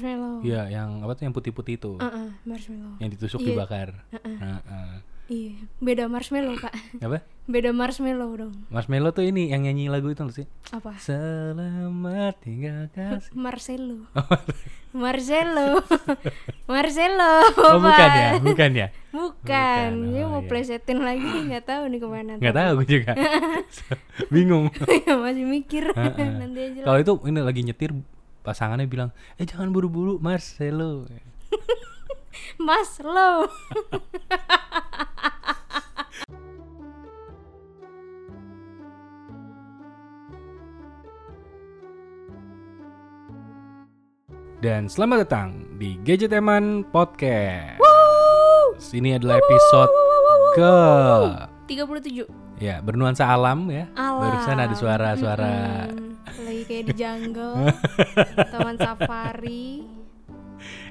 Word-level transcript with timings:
marshmallow 0.00 0.38
Iya, 0.46 0.70
yang 0.70 1.02
apa 1.02 1.18
tuh 1.18 1.26
yang 1.26 1.34
putih-putih 1.34 1.74
itu. 1.74 1.92
Heeh, 1.98 2.30
marshmallow 2.46 2.94
Yang 3.02 3.10
ditusuk 3.18 3.42
Iya. 3.42 3.46
dibakar. 3.50 3.88
Heeh. 4.14 4.36
Heeh. 4.38 4.90
iya 5.26 5.54
beda 5.78 6.06
marshmallow 6.06 6.58
pak 6.58 6.74
Apa? 6.98 7.22
beda 7.46 7.70
marshmallow 7.70 8.30
dong 8.34 8.54
Marshmallow 8.66 9.10
tuh 9.10 9.22
ini 9.22 9.50
yang 9.50 9.62
nyanyi 9.62 9.86
lagu 9.86 10.10
itu 10.10 10.22
sih? 10.30 10.46
apa 10.70 10.94
Selamat 10.98 12.34
tinggal 12.38 12.86
kasih. 12.90 13.30
Marcelo 13.46 14.06
Marcelo 14.90 15.82
Marcelo 16.70 17.32
Oh, 17.56 17.78
bukan 17.78 18.10
ya, 18.10 18.30
bukan 18.38 18.70
ya. 18.72 18.86
bukan 19.10 19.90
Bukan, 19.90 19.90
dia 20.14 20.22
oh, 20.22 20.30
mau 20.30 20.42
iya. 20.42 20.46
plesetin 20.46 20.98
lagi 20.98 21.26
nggak 21.46 21.62
tahu 21.64 21.82
nih 21.90 21.98
ke 21.98 22.06
mana 22.06 22.32
Nggak 22.38 22.54
tahu 22.54 22.70
gue 22.76 22.86
juga. 22.88 23.12
Bingung. 24.30 24.70
masih 25.18 25.42
mikir 25.44 25.90
nanti 25.94 26.60
aja. 26.64 26.80
Kalau 26.86 26.98
itu 27.00 27.12
ini 27.26 27.38
lagi 27.38 27.60
nyetir 27.62 27.90
pasangannya 28.40 28.88
bilang, 28.88 29.12
"Eh 29.36 29.44
jangan 29.44 29.72
buru-buru, 29.72 30.20
Marcelo." 30.20 31.04
Mas 32.60 33.00
lo 33.00 33.48
Dan 44.60 44.92
selamat 44.92 45.24
datang 45.24 45.64
di 45.80 45.96
Gadget 46.04 46.36
Eman 46.36 46.84
Podcast. 46.92 47.80
Ini 48.92 49.16
adalah 49.16 49.40
episode 49.40 49.88
ke 50.52 50.76
37 51.64 52.28
ya 52.60 52.84
bernuansa 52.84 53.24
alam 53.24 53.72
ya. 53.72 53.88
Alam 53.96 54.20
Barusan 54.20 54.60
ada 54.60 54.74
suara-suara. 54.76 55.88
Kayak 56.70 56.84
di 56.86 57.02
jungle 57.02 57.66
Taman 58.54 58.78
safari 58.78 59.82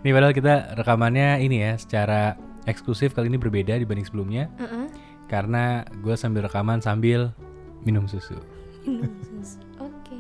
Ini 0.03 0.11
padahal 0.11 0.35
kita 0.35 0.75
rekamannya 0.75 1.39
ini 1.39 1.63
ya 1.63 1.79
secara 1.79 2.35
eksklusif 2.67 3.16
kali 3.16 3.31
ini 3.31 3.39
berbeda 3.39 3.80
dibanding 3.80 4.03
sebelumnya 4.03 4.52
Heeh. 4.59 4.91
karena 5.31 5.88
gue 6.03 6.19
sambil 6.19 6.44
rekaman 6.44 6.83
sambil 6.83 7.31
minum 7.88 8.03
susu. 8.11 8.36
Oke 9.80 10.17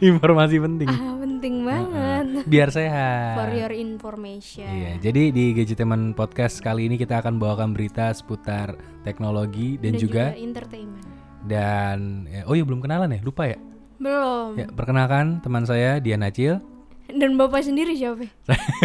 Informasi 0.00 0.56
penting. 0.56 0.88
ah, 0.88 1.12
Penting 1.20 1.60
banget 1.60 2.48
Biar 2.48 2.72
sehat. 2.72 3.36
For 3.36 3.52
your 3.52 3.74
information 3.76 4.64
Iya, 4.64 4.96
jadi 4.98 5.28
di 5.28 5.52
Gadgeteman 5.52 6.16
Podcast 6.16 6.64
kali 6.64 6.88
ini 6.88 6.96
kita 6.96 7.20
akan 7.20 7.36
bawakan 7.36 7.76
berita 7.76 8.08
seputar 8.16 8.80
teknologi 9.04 9.76
dan, 9.76 10.00
juga, 10.00 10.32
entertainment 10.32 11.04
dan 11.46 12.26
ya, 12.26 12.42
oh 12.50 12.58
iya 12.58 12.66
belum 12.66 12.82
kenalan 12.82 13.14
ya, 13.14 13.20
lupa 13.22 13.46
ya. 13.46 13.58
Belum 13.96 14.54
Ya, 14.54 14.66
perkenalkan 14.68 15.40
teman 15.40 15.62
saya 15.62 15.98
Dian 15.98 16.20
Acil. 16.20 16.60
Dan 17.06 17.34
bapak 17.34 17.62
sendiri 17.62 17.94
siapa? 17.94 18.26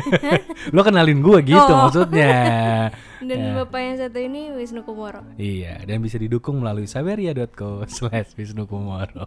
Lo 0.76 0.82
kenalin 0.82 1.20
gue 1.20 1.42
gitu 1.44 1.58
Oh. 1.60 1.90
maksudnya. 1.90 2.38
Dan 3.22 3.38
Ya. 3.40 3.54
bapak 3.56 3.80
yang 3.80 3.98
satu 3.98 4.18
ini 4.18 4.50
Wisnu 4.52 4.82
Kumoro 4.82 5.22
Iya, 5.36 5.82
dan 5.84 6.00
bisa 6.00 6.18
didukung 6.18 6.58
melalui 6.58 6.86
saberia.co 6.86 7.82
slash 7.92 8.34
Wisnu 8.34 8.66
Kumoro. 8.66 9.26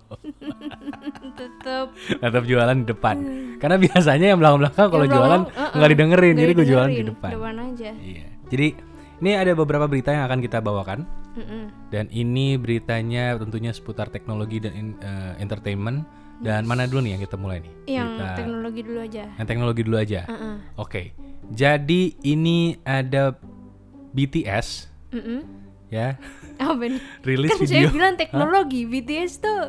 Tetep 1.34 1.86
Tetap 2.16 2.42
jualan 2.44 2.76
di 2.76 2.86
depan. 2.86 3.16
Karena 3.56 3.76
biasanya 3.76 4.26
yang 4.28 4.38
belakang-belakang 4.38 4.88
kalau 4.88 5.06
jualan 5.06 5.40
belakang, 5.42 5.58
uh-uh. 5.60 5.74
nggak 5.74 5.90
didengerin, 5.90 6.32
Nggak 6.32 6.42
jadi 6.42 6.52
gue 6.52 6.66
jualan 6.66 6.90
di 6.92 7.04
depan. 7.04 7.30
Depan 7.32 7.54
aja 7.60 7.90
Iya. 7.94 8.26
Jadi 8.46 8.66
ini 9.16 9.30
ada 9.32 9.52
beberapa 9.54 9.86
berita 9.86 10.10
yang 10.10 10.24
akan 10.24 10.38
kita 10.38 10.58
bawakan 10.58 10.98
Mm-mm. 11.34 11.64
dan 11.88 12.06
ini 12.08 12.54
beritanya 12.54 13.34
tentunya 13.34 13.70
seputar 13.70 14.06
teknologi 14.06 14.58
dan 14.58 14.72
in- 14.72 14.98
eh, 14.98 15.34
entertainment. 15.38 16.06
Dan 16.36 16.62
mana 16.62 16.84
dulu 16.84 16.98
nih 17.00 17.14
yang 17.14 17.22
kita 17.22 17.34
mulai 17.34 17.58
nih? 17.58 17.72
Yang 17.88 18.08
Berita- 18.12 18.36
teknologi 18.36 18.80
dulu 18.82 18.98
aja 19.00 19.22
yang 19.30 19.46
teknologi 19.46 19.80
dulu 19.82 19.96
aja. 19.96 20.20
Heeh. 20.24 20.54
Oke. 20.76 21.02
Jadi 21.46 22.02
ini 22.22 22.58
ada 22.82 23.38
BTS 24.10 24.90
Mm-mm. 25.10 25.40
ya 25.88 26.18
Apa 26.56 26.84
nih? 26.84 27.00
rilis 27.26 27.50
Kan 27.50 27.58
video. 27.60 27.70
saya 27.72 27.86
bilang 27.88 28.14
teknologi 28.14 28.82
BTS 28.84 29.32
tuh 29.40 29.60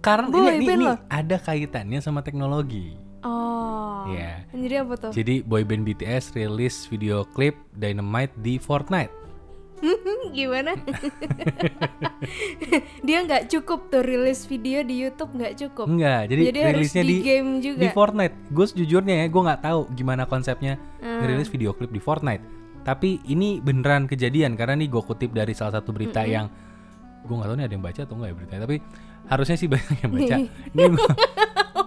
Karena 0.00 0.26
Boy 0.28 0.58
ini, 0.58 0.66
ini, 0.66 0.74
ini 0.74 0.86
ada 1.06 1.36
kaitannya 1.38 2.00
sama 2.00 2.20
teknologi. 2.20 2.98
Oh 3.22 4.02
Iya. 4.04 4.42
Jadi 4.50 4.74
apa 4.76 4.94
tuh? 4.98 5.10
Jadi 5.12 5.34
boyband 5.40 5.84
BTS 5.84 6.34
rilis 6.34 6.84
video 6.84 7.22
klip 7.24 7.54
Dynamite 7.72 8.34
di 8.36 8.58
Fortnite. 8.58 9.14
Gimana? 10.36 10.72
Dia 13.06 13.18
nggak 13.22 13.50
cukup 13.50 13.90
tuh 13.90 14.00
rilis 14.00 14.46
video 14.46 14.80
di 14.80 15.02
YouTube 15.02 15.34
nggak 15.34 15.54
cukup 15.58 15.86
Enggak, 15.90 16.30
jadi, 16.30 16.42
Jadi 16.48 16.58
harus 16.62 16.74
rilisnya 16.78 17.02
di 17.02 17.08
di, 17.08 17.16
game 17.20 17.50
juga. 17.58 17.80
di 17.82 17.88
Fortnite. 17.90 18.34
Gue 18.48 18.66
sejujurnya 18.66 19.14
ya, 19.22 19.26
gue 19.26 19.42
nggak 19.42 19.60
tahu 19.60 19.80
gimana 19.92 20.22
konsepnya 20.24 20.78
Hmm. 21.02 21.18
ngerilis 21.18 21.50
video 21.50 21.74
klip 21.74 21.90
di 21.90 21.98
Fortnite. 21.98 22.42
Tapi 22.82 23.26
ini 23.26 23.58
beneran 23.58 24.06
kejadian 24.06 24.54
karena 24.54 24.78
nih 24.78 24.86
gue 24.86 25.02
kutip 25.02 25.34
dari 25.34 25.50
salah 25.50 25.78
satu 25.78 25.90
berita 25.90 26.22
yang 26.22 26.46
gue 27.22 27.34
nggak 27.34 27.46
tahu 27.46 27.56
nih 27.58 27.66
ada 27.66 27.74
yang 27.74 27.82
baca 27.82 28.00
atau 28.02 28.14
enggak 28.14 28.30
ya 28.30 28.34
beritanya. 28.38 28.62
Tapi 28.62 28.76
harusnya 29.26 29.56
sih 29.58 29.68
banyak 29.72 29.98
yang 29.98 30.12
baca. 30.14 30.36
ini 30.46 30.82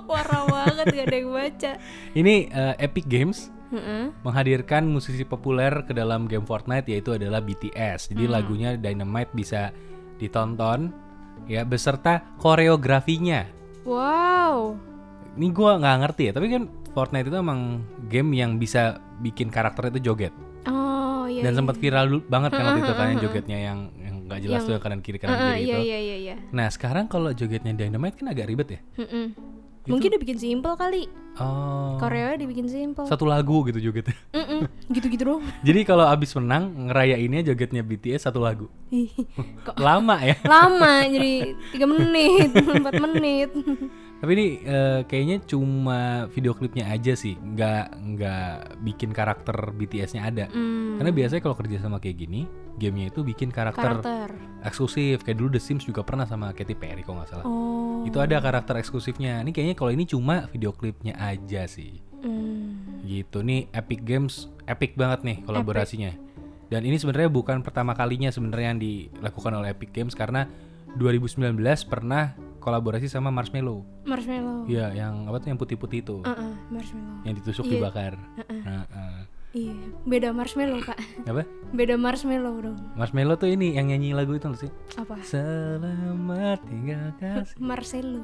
Parah 0.05 0.43
banget 0.47 0.85
gak 0.95 1.05
ada 1.07 1.17
yang 1.17 1.31
baca 1.33 1.71
ini 2.13 2.35
eh, 2.47 2.73
Epic 2.79 3.03
Games 3.03 3.51
Heeh. 3.71 4.13
menghadirkan 4.21 4.85
musisi 4.85 5.23
populer 5.23 5.83
ke 5.83 5.91
dalam 5.91 6.25
game 6.25 6.45
Fortnite 6.45 6.85
yaitu 6.87 7.13
adalah 7.13 7.41
BTS. 7.41 8.07
Hmm. 8.07 8.09
Jadi 8.13 8.23
lagunya 8.27 8.69
Dynamite 8.75 9.31
bisa 9.31 9.73
ditonton 10.15 10.93
ya 11.45 11.63
beserta 11.63 12.23
koreografinya. 12.37 13.45
Wow 13.85 14.79
Ini 15.35 15.51
gua 15.51 15.75
nggak 15.75 15.97
ngerti 15.99 16.21
ya, 16.27 16.33
tapi 16.33 16.47
kan 16.47 16.63
Fortnite 16.95 17.27
itu 17.27 17.35
emang 17.35 17.83
game 18.07 18.31
yang 18.33 18.55
bisa 18.55 18.97
bikin 19.19 19.51
karakter 19.51 19.91
itu 19.91 19.99
joget. 19.99 20.31
Oh 20.65 21.27
iya 21.27 21.43
Dan 21.43 21.51
iya. 21.51 21.59
sempat 21.59 21.75
viral 21.75 22.07
dulu 22.07 22.21
banget 22.25 22.55
kan 22.55 22.63
waktu 22.65 22.81
itu 22.81 22.93
kan 22.95 23.07
jogetnya 23.19 23.57
yang 23.59 23.79
yang 23.99 24.15
nggak 24.25 24.39
jelas 24.41 24.63
Yang- 24.63 24.69
tuh 24.71 24.79
kanan 24.79 24.99
kiri 25.03 25.19
kanan 25.19 25.35
Heeh, 25.35 25.43
kiri 25.51 25.59
iya 25.59 25.75
itu. 25.75 25.85
iya 25.85 25.99
iya 25.99 26.15
iya 26.17 26.35
Nah 26.49 26.71
sekarang 26.71 27.05
kalau 27.05 27.29
jogetnya 27.29 27.75
Dynamite 27.75 28.15
kan 28.15 28.31
agak 28.31 28.47
ribet 28.47 28.69
ya. 28.71 28.79
Mm-mm. 28.95 29.25
Mungkin 29.85 30.09
dibikin 30.15 30.39
simple 30.39 30.73
kali 30.73 31.05
Oh. 31.35 31.99
Korea 31.99 32.39
dibikin 32.39 32.63
simple 32.67 33.03
Satu 33.05 33.27
lagu 33.27 33.67
gitu 33.67 33.79
jogetnya. 33.79 34.15
Mm-mm. 34.37 34.71
Gitu-gitu 34.87 35.23
dong 35.25 35.43
Jadi 35.67 35.83
kalau 35.83 36.07
abis 36.07 36.31
menang 36.35 36.87
ngerayainnya 36.87 37.43
jogetnya 37.43 37.83
BTS 37.83 38.27
satu 38.27 38.39
lagu. 38.39 38.71
Kok 39.67 39.75
Lama 39.75 40.15
ya. 40.23 40.35
lama 40.47 41.03
jadi 41.05 41.55
tiga 41.75 41.85
menit 41.85 42.49
4 42.55 43.03
menit 43.03 43.49
Tapi 44.15 44.31
ini 44.31 44.47
eh, 44.63 45.03
kayaknya 45.05 45.43
cuma 45.43 46.25
video 46.31 46.55
klipnya 46.55 46.87
aja 46.87 47.13
sih, 47.13 47.35
nggak 47.35 47.85
nggak 48.15 48.53
bikin 48.81 49.11
karakter 49.11 49.53
BTS-nya 49.75 50.21
ada. 50.23 50.45
Hmm, 50.49 50.95
Karena 50.97 51.11
biasanya 51.11 51.41
kalau 51.43 51.53
kerja 51.59 51.83
sama 51.83 51.99
kayak 51.99 52.23
gini, 52.23 52.47
gamenya 52.79 53.11
itu 53.11 53.27
bikin 53.27 53.51
karakter, 53.51 53.99
karakter 53.99 54.31
eksklusif. 54.63 55.19
Kayak 55.21 55.37
dulu 55.43 55.49
The 55.59 55.61
Sims 55.61 55.83
juga 55.83 56.01
pernah 56.01 56.23
sama 56.23 56.55
Katy 56.55 56.79
Perry 56.79 57.03
kalau 57.03 57.21
nggak 57.21 57.29
salah. 57.29 57.45
oh 57.45 58.07
Itu 58.07 58.23
ada 58.23 58.39
karakter 58.39 58.79
eksklusifnya. 58.79 59.43
Ini 59.43 59.51
kayaknya 59.51 59.75
kalau 59.75 59.91
ini 59.91 60.07
cuma 60.07 60.47
video 60.47 60.71
klipnya 60.71 61.13
aja 61.31 61.65
sih. 61.65 62.01
hmm. 62.21 63.01
Gitu 63.05 63.41
nih 63.41 63.69
Epic 63.69 64.01
Games 64.01 64.49
epic 64.65 64.97
banget 64.97 65.21
nih 65.21 65.37
kolaborasinya. 65.45 66.11
Dan 66.65 66.81
ini 66.81 66.97
sebenarnya 66.97 67.29
bukan 67.29 67.61
pertama 67.61 67.93
kalinya 67.93 68.33
sebenarnya 68.33 68.67
yang 68.73 68.81
dilakukan 68.81 69.53
oleh 69.53 69.69
Epic 69.69 69.93
Games 69.93 70.17
karena 70.17 70.49
2019 70.97 71.53
pernah 71.85 72.33
kolaborasi 72.57 73.05
sama 73.05 73.29
Marshmello. 73.29 73.85
marshmallow 74.09 74.65
Iya, 74.65 74.89
yang 74.97 75.29
apa 75.29 75.37
tuh 75.37 75.53
yang 75.53 75.59
putih-putih 75.61 76.01
itu. 76.01 76.17
Heeh, 76.25 76.51
marshmallow 76.73 77.21
Yang 77.21 77.33
ditusuk 77.45 77.69
Iya. 77.69 77.73
dibakar. 77.77 78.13
Heeh. 78.49 79.17
Iya 79.55 79.71
beda 80.03 80.35
marshmallow 80.35 80.83
pak 80.83 80.99
Apa? 81.23 81.47
beda 81.71 81.95
marshmallow 81.95 82.59
dong 82.59 82.75
Marshmello 82.99 83.39
tuh 83.39 83.47
ini 83.47 83.75
yang 83.75 83.87
nyanyi 83.87 84.11
lagu 84.11 84.35
itu 84.35 84.47
sih? 84.55 84.69
apa 84.95 85.15
Selamat 85.23 86.59
tinggal 86.67 87.15
kasih. 87.15 87.55
Marcelo 87.71 88.23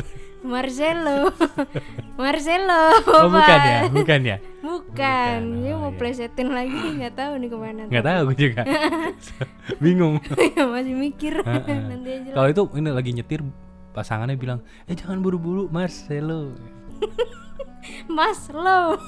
Marcelo 0.52 1.28
Marcelo 2.20 2.82
Oh 3.12 3.28
bukan 3.28 3.60
ya, 3.60 3.80
bukan 3.92 4.20
ya. 4.24 4.36
bukan 4.40 4.48
Bukan, 4.60 5.38
dia 5.64 5.72
oh, 5.72 5.78
mau 5.80 5.92
iya. 5.92 5.98
plesetin 6.00 6.48
lagi 6.52 6.76
nggak 7.00 7.14
tahu 7.16 7.32
nih 7.36 7.48
ke 7.48 7.56
mana 7.56 7.82
Nggak 7.88 8.04
tahu 8.04 8.20
gue 8.28 8.36
juga. 8.38 8.62
Bingung. 9.80 10.14
masih 10.56 10.94
mikir 10.94 11.34
nanti 11.44 12.08
aja. 12.12 12.30
Kalau 12.36 12.48
itu 12.48 12.62
ini 12.76 12.90
lagi 12.92 13.10
nyetir 13.12 13.40
pasangannya 13.92 14.36
bilang, 14.36 14.60
"Eh 14.84 14.94
jangan 14.94 15.24
buru-buru, 15.24 15.68
Marcelo." 15.68 16.52
Mas 18.06 18.52
lo 18.52 19.00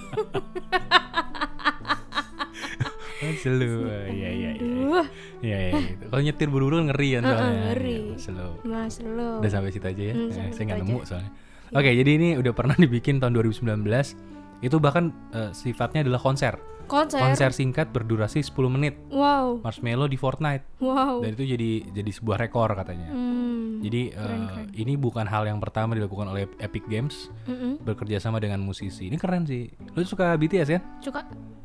Iya 3.23 4.31
iya 4.31 4.51
iya. 4.51 4.51
Duh, 4.59 5.07
Iya 5.41 5.57
iya 5.61 5.73
gitu. 5.89 6.05
Kalau 6.09 6.23
nyetir 6.23 6.49
buru-buru 6.49 6.83
ngeri 6.85 7.09
kan 7.15 7.23
soalnya. 7.25 7.63
ngeri. 7.69 7.97
Iya, 7.97 8.11
Marcelo. 8.13 8.49
Mas 8.65 8.95
lo 8.99 9.31
Udah 9.39 9.51
sampai 9.51 9.71
situ 9.71 9.87
aja 9.87 10.03
ya. 10.03 10.15
Hmm, 10.15 10.29
Eh, 10.29 10.51
saya 10.53 10.65
nggak 10.65 10.81
nemu 10.81 10.99
soalnya. 11.03 11.31
Oke, 11.73 11.91
jadi 11.95 12.11
ini 12.13 12.29
udah 12.37 12.53
pernah 12.53 12.77
dibikin 12.77 13.17
tahun 13.17 13.33
2019. 13.33 14.19
Itu 14.61 14.77
bahkan 14.79 15.05
eh, 15.33 15.51
sifatnya 15.53 16.03
adalah 16.03 16.21
konser. 16.21 16.59
konser. 16.85 17.23
Konser 17.23 17.51
singkat 17.53 17.89
berdurasi 17.89 18.43
10 18.43 18.53
menit. 18.69 18.99
wow 19.09 19.57
Marshmello 19.57 20.05
di 20.05 20.19
Fortnite. 20.19 20.67
wow 20.79 21.23
Dan 21.23 21.33
itu 21.33 21.47
jadi 21.49 21.71
jadi 21.91 22.11
sebuah 22.11 22.37
rekor 22.39 22.75
katanya. 22.75 23.09
hmm. 23.09 23.42
Jadi 23.83 24.15
keren, 24.15 24.43
keren. 24.47 24.67
ini 24.73 24.95
bukan 24.95 25.27
hal 25.27 25.43
yang 25.43 25.59
pertama 25.59 25.93
dilakukan 25.93 26.31
oleh 26.31 26.47
Epic 26.57 26.87
Games 26.87 27.27
Mm-mm. 27.45 27.83
bekerja 27.83 28.17
sama 28.17 28.39
dengan 28.39 28.63
musisi. 28.63 29.11
Ini 29.11 29.19
keren 29.19 29.43
sih. 29.43 29.67
Lu 29.93 30.07
suka 30.07 30.33
BTS 30.33 30.69
kan? 30.71 30.83
Suka 30.99 31.21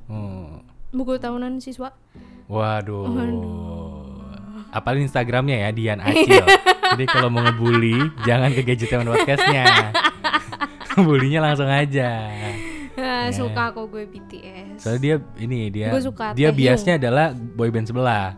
Oh. 0.08 0.66
buku 0.90 1.16
tahunan 1.16 1.60
siswa. 1.60 1.94
Waduh. 2.48 3.06
Apalin 4.69 5.04
Instagramnya 5.04 5.62
ya 5.62 5.69
Dian 5.69 6.00
Acil. 6.00 6.42
Jadi 6.96 7.06
kalau 7.06 7.28
mau 7.28 7.44
ngebully 7.44 8.00
jangan 8.24 8.50
ke 8.50 8.63
gadget 8.63 8.88
teman 8.88 9.08
podcastnya. 9.08 9.92
Bulinya 10.98 11.44
langsung 11.44 11.68
aja. 11.68 12.31
Ah, 12.98 13.30
Suka 13.30 13.70
kok 13.70 13.86
gue 13.88 14.10
BTS. 14.10 14.81
Soalnya 14.81 15.00
dia 15.00 15.16
ini 15.38 15.70
dia 15.70 15.94
Gue 15.94 16.02
suka 16.02 16.34
dia 16.34 16.50
biasnya 16.50 16.98
adalah 16.98 17.30
boyband 17.30 17.86
sebelah. 17.86 18.34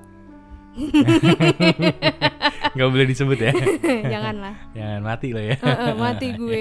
Gak 2.72 2.88
boleh 2.88 3.06
disebut 3.06 3.38
ya. 3.38 3.52
Janganlah. 4.14 4.54
Jangan 4.72 5.00
mati 5.02 5.28
lo 5.30 5.40
ya. 5.40 5.56
Heeh, 5.58 5.92
mati 5.94 6.28
gue. 6.32 6.60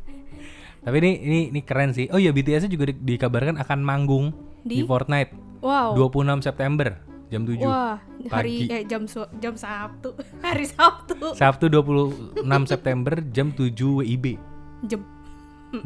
Tapi 0.84 0.94
ini 1.00 1.10
ini 1.18 1.38
ini 1.48 1.60
keren 1.60 1.90
sih. 1.90 2.06
Oh 2.08 2.16
iya 2.16 2.30
BTS 2.30 2.66
juga 2.66 2.86
di- 2.86 3.16
dikabarkan 3.16 3.56
akan 3.56 3.78
manggung 3.80 4.30
di, 4.60 4.76
Di? 4.76 4.84
Fortnite 4.84 5.32
Wow. 5.58 5.96
26 5.96 6.42
September 6.42 6.98
jam 7.26 7.42
7. 7.42 7.58
Wah, 7.58 7.98
hari 8.28 8.52
pagi. 8.60 8.64
eh, 8.70 8.82
jam 8.84 9.02
jam 9.34 9.54
Sabtu. 9.54 10.12
Hari 10.38 10.64
Sabtu. 10.68 11.14
Sabtu 11.32 11.64
26 11.66 12.68
September 12.68 13.18
jam 13.26 13.50
7 13.50 13.72
WIB. 13.72 14.36
Jam. 14.84 15.00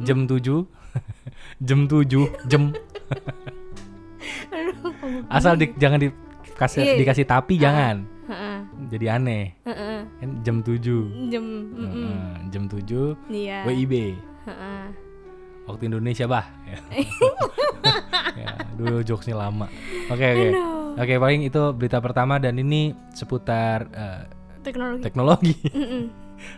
Jam 0.03 0.27
7. 0.27 0.67
jam 1.63 1.79
7 1.87 2.27
jam. 2.45 2.75
Aduh, 4.51 4.75
kamu- 4.93 5.31
Asal 5.31 5.55
di, 5.55 5.71
jangan 5.79 6.03
dikasih 6.59 6.83
Iya. 6.83 6.95
dikasih 6.99 7.23
tapi 7.23 7.55
jangan. 7.55 8.03
Heeh. 8.27 8.59
Jadi 8.91 9.07
aneh. 9.07 9.55
Kan 10.19 10.43
jam 10.43 10.59
7. 10.59 11.31
Jam. 11.31 11.45
Heeh, 11.71 12.19
jam 12.51 12.67
7 12.67 13.15
Iya. 13.31 13.63
WIB. 13.63 14.19
Waktu 15.65 15.83
Indonesia 15.87 16.27
bah. 16.27 16.51
Ya. 16.67 16.79
ya, 18.43 18.49
dulu 18.75 19.07
jokesnya 19.07 19.39
lama. 19.39 19.71
Oke 20.11 20.27
oke. 20.27 20.49
Oke 20.99 21.15
paling 21.15 21.47
itu 21.47 21.63
berita 21.71 22.03
pertama 22.03 22.43
dan 22.43 22.59
ini 22.59 22.91
seputar 23.15 23.87
eh, 23.89 24.23
Teknologi. 24.59 25.03
teknologi. 25.05 25.55
Mm-mm. 25.79 26.05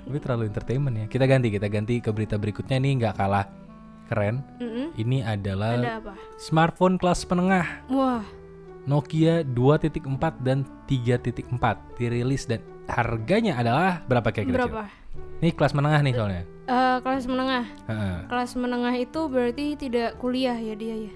Tapi 0.08 0.16
terlalu 0.16 0.48
entertainment 0.48 0.96
ya. 0.96 1.06
Kita 1.12 1.28
ganti 1.28 1.52
kita 1.52 1.68
ganti 1.68 2.00
ke 2.00 2.08
berita 2.08 2.40
berikutnya 2.40 2.80
ini 2.80 2.96
nggak 2.96 3.14
kalah 3.14 3.44
keren. 4.08 4.40
Mm-mm. 4.56 4.96
Ini 4.96 5.28
adalah 5.28 5.76
Ada 5.76 5.92
apa? 6.00 6.12
smartphone 6.40 6.96
kelas 6.96 7.26
menengah 7.26 7.66
Wah, 7.90 8.24
Nokia 8.88 9.44
2.4 9.44 10.08
dan 10.40 10.64
3.4 10.88 12.00
dirilis 12.00 12.48
dan 12.48 12.64
harganya 12.88 13.60
adalah 13.60 14.00
berapa 14.08 14.32
kira-kira? 14.32 14.46
Cil? 14.46 14.56
berapa? 14.56 14.82
Ini 15.40 15.50
kelas 15.56 15.72
menengah 15.72 16.00
nih 16.04 16.14
soalnya. 16.16 16.44
Eh, 16.70 16.96
kelas 17.02 17.24
menengah. 17.26 17.64
Heeh. 17.88 18.16
Kelas 18.28 18.50
menengah 18.56 18.94
itu 18.96 19.20
berarti 19.26 19.66
tidak 19.76 20.16
kuliah 20.20 20.56
ya 20.56 20.74
dia 20.76 20.96
ya. 21.08 21.12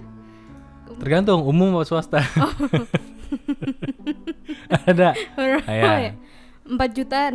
Tergantung 1.01 1.45
umum 1.45 1.81
atau 1.81 1.97
swasta. 1.97 2.21
Ada. 4.89 5.17
Berapa 5.37 6.01
ya? 6.01 6.13
4 6.69 6.97
jutaan. 6.97 7.35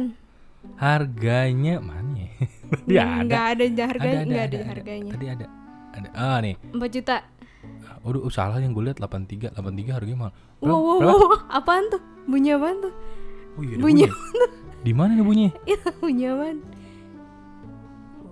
Harganya 0.76 1.80
mana 1.80 2.28
ya? 2.28 2.32
Dia 2.90 3.02
ada. 3.02 3.24
Enggak 3.24 3.46
ada 3.50 3.66
harganya, 3.66 3.66
ada, 3.66 3.90
enggak 3.90 4.22
ada, 4.22 4.30
ada, 4.30 4.46
ada. 4.46 4.60
harganya. 4.70 5.12
Tadi 5.12 5.26
ada. 5.26 5.46
Ada. 5.90 6.10
Ah 6.14 6.38
nih. 6.44 6.56
4 6.76 6.96
juta. 6.96 7.18
Udah 8.04 8.22
uh, 8.24 8.32
salah 8.32 8.58
yang 8.64 8.72
gue 8.72 8.84
lihat 8.88 9.04
83, 9.04 9.56
83 9.60 9.96
harganya 9.96 10.18
mahal. 10.28 10.34
Berapa? 10.64 10.72
Wow, 10.72 10.80
wow, 10.80 10.98
Berapa? 11.00 11.16
wow, 11.20 11.32
apaan 11.52 11.84
tuh? 11.92 12.02
Bunyi 12.30 12.50
apaan 12.56 12.78
tuh? 12.80 12.94
Oh 13.60 13.62
iya, 13.66 13.76
Bunyi 13.76 14.06
bunyi. 14.08 14.46
Di 14.80 14.92
mana 14.96 15.12
nih 15.20 15.26
bunyi? 15.26 15.48
Itu 15.74 15.90
bunyi 16.00 16.26
apaan? 16.32 16.58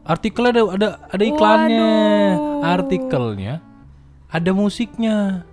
Artikelnya 0.07 0.51
ada 0.55 0.61
ada 0.71 0.89
ada 1.11 1.23
iklannya. 1.27 1.95
Waduh. 2.39 2.63
Artikelnya 2.63 3.55
ada 4.31 4.51
musiknya. 4.55 5.43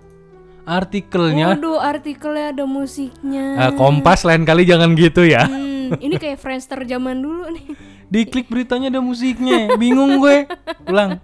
Artikelnya 0.65 1.53
Waduh, 1.53 1.77
artikelnya 1.77 2.45
ada 2.55 2.65
musiknya. 2.65 3.45
Ah, 3.59 3.71
Kompas 3.75 4.25
lain 4.25 4.47
kali 4.47 4.65
jangan 4.65 4.97
gitu 4.97 5.21
ya. 5.21 5.45
Hmm, 5.45 5.93
ini 6.01 6.17
kayak 6.17 6.41
Friendster 6.41 6.81
zaman 6.87 7.21
dulu 7.21 7.51
nih. 7.53 7.65
Diklik 8.13 8.49
beritanya 8.49 8.89
ada 8.89 9.03
musiknya. 9.03 9.75
Bingung 9.77 10.17
gue. 10.17 10.49
Ulang. 10.89 11.21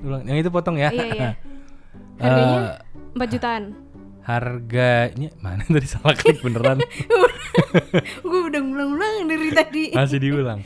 Ulang. 0.00 0.22
Yang 0.24 0.46
itu 0.46 0.50
potong 0.54 0.80
ya. 0.80 0.88
Iya, 0.88 1.06
iya. 1.12 1.30
Harganya 2.20 2.58
Eh, 2.78 3.16
4 3.16 3.32
jutaan. 3.32 3.64
harganya 4.20 5.28
mana 5.40 5.64
tadi 5.64 5.88
salah 5.88 6.14
klik 6.14 6.38
beneran. 6.38 6.78
Gue 8.28 8.40
udah 8.46 8.60
ngulang-ulang 8.60 9.26
dari 9.26 9.48
tadi. 9.50 9.84
Masih 9.90 10.20
diulang. 10.20 10.60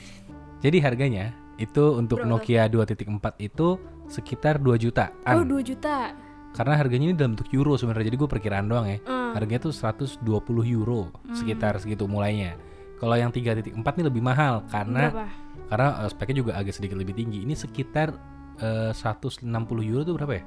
Jadi 0.60 0.78
harganya 0.80 1.32
itu 1.56 1.94
untuk 1.94 2.24
Berapa? 2.24 2.42
Nokia 2.42 2.66
2.4 2.66 3.06
itu 3.38 3.78
sekitar 4.06 4.58
2 4.58 4.74
jutaan. 4.76 5.14
Oh, 5.30 5.46
2 5.46 5.62
juta. 5.62 6.12
Karena 6.52 6.74
harganya 6.76 7.10
ini 7.10 7.16
dalam 7.16 7.34
bentuk 7.34 7.50
euro 7.50 7.74
sebenarnya. 7.74 8.10
Jadi 8.10 8.18
gue 8.18 8.28
perkiraan 8.28 8.66
doang 8.66 8.86
ya. 8.86 8.98
Hmm. 9.02 9.32
Harganya 9.32 9.64
tuh 9.64 9.74
120 9.74 10.22
euro 10.66 11.10
sekitar 11.32 11.78
segitu 11.78 12.04
mulainya. 12.04 12.54
Kalau 12.98 13.14
yang 13.14 13.30
3.4 13.30 13.74
ini 13.74 14.04
lebih 14.06 14.22
mahal 14.22 14.62
karena 14.68 15.10
Berapa? 15.10 15.26
karena 15.66 15.88
eh, 16.04 16.08
speknya 16.10 16.36
juga 16.36 16.52
agak 16.54 16.74
sedikit 16.74 16.94
lebih 16.94 17.14
tinggi. 17.14 17.42
Ini 17.42 17.54
sekitar 17.54 18.14
eh, 18.58 18.92
160 18.92 19.46
euro 19.82 20.02
tuh 20.02 20.14
berapa 20.14 20.34
ya? 20.36 20.44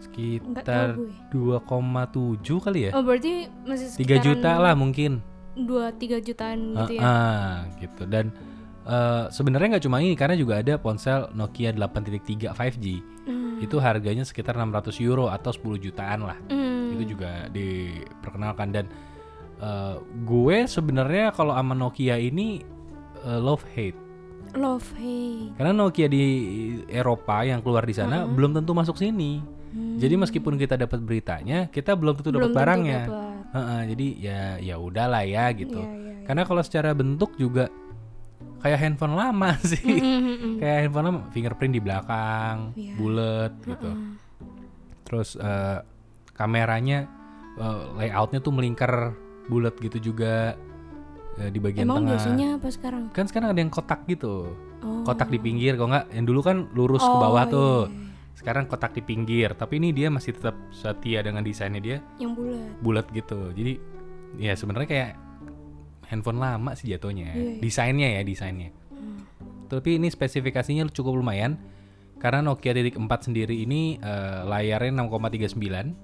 Sekitar 0.00 0.96
tahu 0.96 1.60
2,7 1.60 2.64
kali 2.64 2.88
ya? 2.88 2.90
Oh, 2.96 3.04
berarti 3.04 3.52
masih 3.68 3.86
3 3.92 3.94
sekitaran 3.94 4.24
juta 4.24 4.52
lah 4.56 4.72
mungkin. 4.72 5.20
2 5.60 5.92
3 6.00 6.24
jutaan 6.24 6.58
gitu 6.72 6.92
ya. 6.96 7.00
Ah, 7.04 7.12
ah, 7.12 7.54
gitu. 7.76 8.02
Dan 8.08 8.32
eh, 8.88 9.24
sebenarnya 9.28 9.76
nggak 9.76 9.84
cuma 9.84 10.00
ini 10.00 10.16
karena 10.16 10.36
juga 10.40 10.58
ada 10.58 10.80
ponsel 10.80 11.28
Nokia 11.36 11.76
8.3 11.76 12.56
5G. 12.56 12.86
Hmm. 13.28 13.60
Itu 13.60 13.76
harganya 13.76 14.24
sekitar 14.24 14.56
600 14.56 14.96
euro 15.04 15.28
atau 15.28 15.52
10 15.52 15.84
jutaan 15.84 16.24
lah. 16.24 16.38
Hmm. 16.48 16.96
Itu 16.96 17.16
juga 17.16 17.52
diperkenalkan 17.52 18.68
dan 18.72 18.86
eh, 19.60 19.96
gue 20.24 20.56
sebenarnya 20.64 21.36
kalau 21.36 21.52
sama 21.52 21.76
Nokia 21.76 22.16
ini 22.16 22.64
eh, 23.26 23.40
love 23.40 23.64
hate. 23.76 24.10
Love 24.56 24.88
hey. 24.98 25.54
Karena 25.54 25.70
Nokia 25.70 26.10
di 26.10 26.24
Eropa 26.90 27.46
yang 27.46 27.62
keluar 27.62 27.86
di 27.86 27.94
sana 27.94 28.26
belum 28.26 28.56
tentu 28.56 28.74
masuk 28.74 28.98
sini. 28.98 29.59
Jadi 29.72 30.14
meskipun 30.16 30.54
kita 30.54 30.74
dapat 30.74 30.98
beritanya, 30.98 31.66
kita 31.66 31.94
belum 31.94 32.16
tentu 32.16 32.30
dapat 32.32 32.48
Hmm. 32.48 32.58
Barangnya. 32.58 33.00
dapat. 33.04 33.28
Heeh, 33.50 33.80
jadi 33.88 34.06
ya 34.16 34.40
ya 34.60 34.76
udahlah 34.76 35.22
ya 35.22 35.50
gitu. 35.52 35.76
Iya, 35.76 35.90
iya, 35.92 36.10
iya. 36.12 36.24
Karena 36.24 36.42
kalau 36.44 36.58
secara 36.60 36.90
bentuk 36.90 37.34
juga 37.34 37.70
kayak 38.58 38.78
handphone 38.78 39.14
lama 39.14 39.54
sih. 39.70 39.78
Hmm, 39.80 40.02
hmm, 40.20 40.36
hmm. 40.36 40.54
kayak 40.56 40.76
handphone 40.80 41.06
lama, 41.06 41.20
fingerprint 41.30 41.72
di 41.72 41.80
belakang, 41.80 42.56
Iya. 42.74 42.94
bulat 42.94 43.52
gitu. 43.60 43.90
Terus 45.02 45.34
eh, 45.34 45.78
kameranya 46.32 46.98
eh, 47.56 47.80
layoutnya 47.96 48.38
tuh 48.38 48.52
melingkar 48.52 49.14
bulat 49.46 49.74
gitu 49.76 49.98
juga 50.04 50.54
eh, 51.36 51.48
di 51.48 51.58
bagian 51.58 51.84
Emang 51.84 52.02
tengah. 52.02 52.10
biasanya 52.14 52.46
apa 52.56 52.68
sekarang? 52.68 53.02
Kan 53.10 53.26
sekarang 53.26 53.50
ada 53.50 53.58
yang 53.58 53.70
kotak 53.70 54.06
gitu. 54.06 54.54
Oh. 54.80 55.02
Kotak 55.02 55.28
di 55.28 55.36
pinggir, 55.36 55.74
kalau 55.74 55.90
nggak 55.90 56.06
yang 56.10 56.24
dulu 56.24 56.40
kan 56.40 56.70
lurus 56.72 57.00
ke 57.00 57.08
Oh, 57.08 57.20
bawah 57.20 57.44
iya, 57.44 57.52
tuh. 57.52 57.78
Sekarang 58.40 58.64
kotak 58.64 58.96
di 58.96 59.04
pinggir, 59.04 59.52
tapi 59.52 59.76
ini 59.76 59.92
dia 59.92 60.08
masih 60.08 60.32
tetap 60.32 60.56
setia 60.72 61.20
dengan 61.20 61.44
desainnya 61.44 61.76
dia 61.76 61.98
Yang 62.16 62.32
bulat. 62.40 62.72
bulat 62.80 63.06
gitu. 63.12 63.52
Jadi 63.52 63.76
ya 64.40 64.56
sebenarnya 64.56 64.88
kayak 64.88 65.10
handphone 66.08 66.40
lama 66.40 66.72
sih 66.72 66.88
jatuhnya. 66.88 67.36
Iya, 67.36 67.36
iya. 67.36 67.60
Desainnya 67.60 68.08
ya 68.16 68.22
desainnya. 68.24 68.72
Tapi 69.68 70.00
ini 70.00 70.08
spesifikasinya 70.08 70.88
cukup 70.88 71.14
lumayan 71.14 71.60
karena 72.16 72.40
Nokia 72.42 72.72
titik 72.72 72.96
4 72.96 73.06
sendiri 73.22 73.54
ini 73.54 73.96
eh, 73.96 74.40
layarnya 74.42 74.98
6,39, 74.98 75.94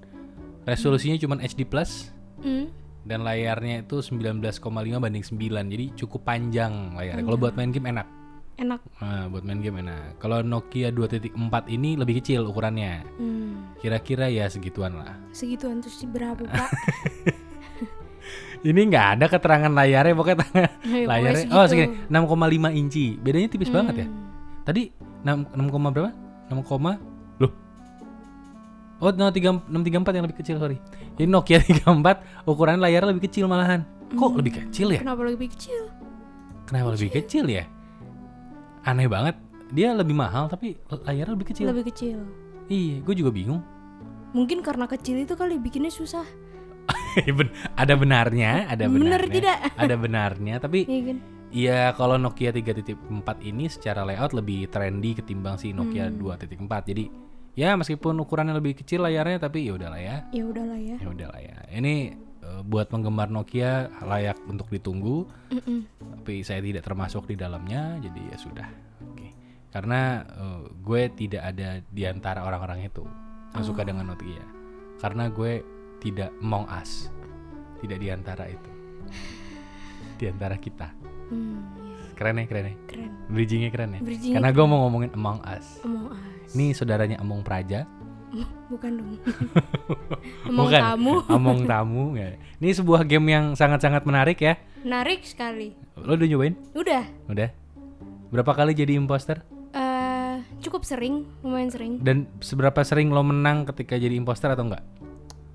resolusinya 0.63 1.17
cuma 1.17 1.35
HD 1.37 1.65
plus 1.65 2.13
Hmm. 2.37 2.69
dan 3.01 3.25
layarnya 3.25 3.81
itu 3.81 3.97
19,5 3.97 4.61
banding 5.01 5.25
9. 5.25 5.41
Jadi 5.67 5.85
cukup 5.97 6.21
panjang 6.21 6.93
layarnya. 6.93 7.25
Kalau 7.25 7.35
buat 7.35 7.57
main 7.57 7.73
game 7.73 7.89
enak. 7.89 8.05
Enak. 8.57 8.81
Nah, 8.97 9.29
buat 9.29 9.41
main 9.41 9.61
game 9.61 9.79
enak. 9.79 10.17
Kalau 10.17 10.41
Nokia 10.41 10.89
2.4 10.89 11.29
ini 11.69 11.93
lebih 11.93 12.17
kecil 12.17 12.41
ukurannya. 12.43 13.05
Hmm. 13.15 13.69
Kira-kira 13.77 14.27
ya 14.27 14.45
segituan 14.47 14.97
lah. 14.97 15.13
Segituan 15.29 15.77
terus 15.77 16.01
berapa, 16.03 16.41
Pak? 16.41 16.69
Ini 18.59 18.81
nggak 18.83 19.07
ada 19.13 19.25
keterangan 19.29 19.69
layarnya 19.69 20.11
pokoknya 20.11 20.37
Ya, 20.43 20.43
pokoknya 20.43 21.05
layarnya 21.05 21.39
segitu. 21.39 21.53
oh 21.53 21.65
segini 21.69 21.87
6,5 22.09 22.73
inci 22.75 23.05
bedanya 23.15 23.47
tipis 23.47 23.69
banget 23.69 23.95
ya 23.95 24.07
Hmm. 24.09 24.25
tadi 24.65 24.83
6, 25.21 25.53
6, 25.53 25.69
koma 25.69 25.87
berapa 25.87 26.11
6, 26.49 26.65
koma 26.65 26.91
loh 27.37 27.53
oh 28.97 29.13
no, 29.13 29.29
3, 29.29 29.69
634 29.69 30.17
yang 30.17 30.25
lebih 30.25 30.37
kecil 30.41 30.57
sorry 30.57 30.81
jadi 31.15 31.29
Nokia 31.29 31.61
34 31.61 31.85
ukuran 32.43 32.81
layarnya 32.81 33.13
lebih 33.13 33.29
kecil 33.29 33.45
malahan 33.45 33.85
kok 34.09 34.33
lebih 34.33 34.53
kecil 34.57 34.89
ya 34.89 34.99
Kenapa 34.99 35.21
lebih 35.23 35.47
kecil? 35.53 35.81
kenapa 36.65 36.89
lebih 36.91 37.09
kecil 37.13 37.45
ya 37.47 37.63
aneh 38.83 39.07
banget 39.07 39.35
dia 39.67 39.91
lebih 39.91 40.13
mahal 40.13 40.47
tapi 40.47 40.77
layarnya 41.03 41.33
lebih 41.33 41.47
kecil 41.49 41.65
Lebih 41.67 41.85
kecil. 41.91 42.17
iya 42.67 42.99
gue 42.99 43.15
juga 43.15 43.31
bingung 43.31 43.61
Mungkin 44.27 44.59
karena 44.59 44.85
kecil 44.85 45.23
itu 45.23 45.33
kali 45.33 45.55
bikinnya 45.55 45.87
susah. 45.87 46.27
Ada 47.81 47.95
benarnya 47.95 48.67
ada 48.67 48.85
Benar 48.85 49.23
benarnya 49.23 49.33
tidak? 49.33 49.57
ada 49.87 49.95
benarnya 49.95 50.55
tapi 50.59 50.83
Iya 50.83 51.01
kan? 51.07 51.17
Iya, 51.47 51.79
kalau 51.95 52.19
Nokia 52.19 52.51
3.4 52.51 53.07
ini 53.41 53.71
secara 53.71 54.03
layout 54.03 54.35
lebih 54.35 54.67
trendy 54.67 55.15
ketimbang 55.15 55.55
si 55.55 55.71
Nokia 55.71 56.11
Hmm. 56.11 56.19
2.4. 56.19 56.91
Jadi 56.91 57.07
ya 57.55 57.79
meskipun 57.79 58.19
ukurannya 58.19 58.51
lebih 58.51 58.75
kecil 58.75 58.99
layarnya 58.99 59.39
tapi 59.39 59.63
ya 59.63 59.79
udahlah 59.79 59.95
ya. 59.97 60.17
Ya 60.35 60.43
udahlah 60.43 60.75
ya. 60.75 60.99
Ya 60.99 61.07
udahlah 61.07 61.39
ya. 61.39 61.55
Ini 61.71 61.95
eh, 62.47 62.61
buat 62.63 62.87
penggemar 62.87 63.27
Nokia 63.27 63.91
layak 63.99 64.39
untuk 64.47 64.71
ditunggu, 64.71 65.27
Mm-mm. 65.51 65.79
tapi 66.23 66.41
saya 66.47 66.63
tidak 66.63 66.87
termasuk 66.87 67.27
di 67.27 67.35
dalamnya, 67.35 67.99
jadi 67.99 68.19
ya 68.31 68.37
sudah. 68.39 68.69
Oke. 69.11 69.27
Karena 69.67 70.23
eh, 70.23 70.61
gue 70.71 71.01
tidak 71.11 71.43
ada 71.43 71.83
di 71.83 72.03
antara 72.07 72.47
orang-orang 72.47 72.87
itu 72.87 73.03
yang 73.51 73.65
suka 73.67 73.83
dengan 73.83 74.09
Nokia. 74.09 74.45
Karena 74.97 75.29
gue 75.29 75.61
tidak 76.01 76.33
among 76.41 76.65
us. 76.69 77.09
Tidak 77.77 77.97
di 78.01 78.09
antara 78.09 78.49
itu. 78.49 78.71
Di 80.17 80.25
antara 80.29 80.57
kita. 80.57 80.89
Hmm, 81.29 81.61
iya, 81.77 82.17
Keren 82.17 82.41
ya, 82.41 82.45
keren 82.49 82.65
ya. 82.65 82.75
keren. 82.89 83.11
Bridgingnya 83.29 83.69
keren 83.69 83.89
ya. 83.93 84.01
Bridgingnya 84.01 84.35
Karena 84.41 84.49
gue 84.49 84.65
mau 84.65 84.79
ngomongin 84.87 85.11
Among 85.13 85.39
Us. 85.45 85.67
Among 85.85 86.05
Us. 86.17 86.49
Ini 86.57 86.73
saudaranya 86.73 87.17
Among 87.21 87.45
Praja. 87.45 87.85
Bukan 88.67 88.91
dong. 88.99 89.11
Among 90.49 90.67
Bukan. 90.67 90.81
tamu. 90.83 91.13
Among 91.35 91.59
tamu. 91.63 92.03
ya. 92.13 92.35
Ini 92.59 92.71
sebuah 92.73 93.07
game 93.07 93.27
yang 93.31 93.45
sangat-sangat 93.53 94.03
menarik 94.03 94.37
ya. 94.37 94.59
Menarik 94.83 95.23
sekali. 95.23 95.71
Lo 95.95 96.13
udah 96.13 96.27
nyobain? 96.27 96.55
Udah. 96.73 97.03
Udah. 97.27 97.49
Berapa 98.27 98.51
kali 98.53 98.75
jadi 98.75 98.95
imposter? 98.95 99.41
eh 99.69 100.39
cukup 100.59 100.81
sering, 100.81 101.27
lumayan 101.43 101.69
sering. 101.69 101.93
Dan 101.99 102.25
seberapa 102.39 102.79
sering 102.81 103.11
lo 103.11 103.21
menang 103.21 103.67
ketika 103.67 103.95
jadi 103.95 104.15
imposter 104.15 104.51
atau 104.51 104.67
enggak? 104.67 104.83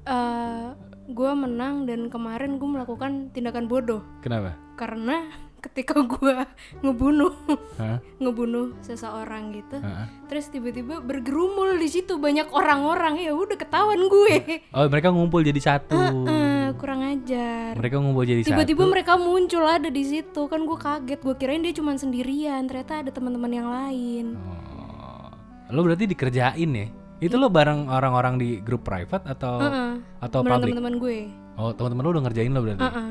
eh 0.02 0.68
gue 1.08 1.32
menang 1.34 1.84
dan 1.84 2.08
kemarin 2.08 2.56
gue 2.56 2.68
melakukan 2.68 3.30
tindakan 3.30 3.66
bodoh 3.66 4.00
Kenapa? 4.18 4.54
karena 4.74 5.28
ketika 5.62 5.94
gue 6.12 6.34
ngebunuh 6.78 7.30
Hah? 7.76 8.02
ngebunuh 8.18 8.74
seseorang 8.80 9.54
gitu 9.54 9.78
Hah? 9.78 10.10
terus 10.26 10.46
tiba-tiba 10.48 10.98
bergerumul 10.98 11.74
di 11.74 11.86
situ 11.86 12.16
banyak 12.16 12.50
orang-orang 12.50 13.16
ya 13.16 13.30
udah 13.30 13.54
ketahuan 13.54 14.02
gue 14.04 14.34
Oh 14.68 14.84
mereka 14.84 15.08
ngumpul 15.08 15.40
jadi 15.40 15.58
satu. 15.58 15.94
Eh, 16.24 16.74
kurang 16.74 17.04
ajar 17.04 17.74
Mereka 17.74 17.96
ngumpul 17.96 18.24
jadi 18.24 18.42
tiba-tiba 18.42 18.82
satu. 18.82 18.90
mereka 18.90 19.12
muncul 19.14 19.62
ada 19.62 19.86
di 19.86 20.02
situ 20.02 20.42
kan 20.44 20.60
gue 20.60 20.74
kaget 20.74 21.20
gue 21.20 21.34
kirain 21.36 21.60
dia 21.60 21.72
cuma 21.72 21.94
sendirian 21.94 22.64
ternyata 22.64 23.00
ada 23.00 23.10
teman-teman 23.10 23.52
yang 23.52 23.68
lain 23.68 24.26
Oh. 24.36 25.30
Lo 25.70 25.80
berarti 25.80 26.04
dikerjain 26.04 26.70
ya? 26.70 26.86
Itu 27.18 27.36
lo 27.36 27.48
bareng 27.48 27.86
orang-orang 27.86 28.34
di 28.34 28.58
grup 28.58 28.82
private 28.82 29.24
atau 29.26 29.56
Heeh. 29.58 29.92
atau 30.18 30.38
Bareng 30.40 30.58
public? 30.58 30.72
teman-teman 30.72 30.94
gue 30.98 31.18
Oh 31.54 31.70
teman-teman 31.70 32.02
lo 32.02 32.10
udah 32.10 32.22
ngerjain 32.24 32.50
lo 32.50 32.60
berarti? 32.60 32.82
Heeh. 32.82 33.10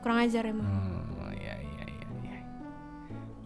kurang 0.00 0.18
ajar 0.18 0.42
emang 0.44 0.64
Oh, 0.64 0.89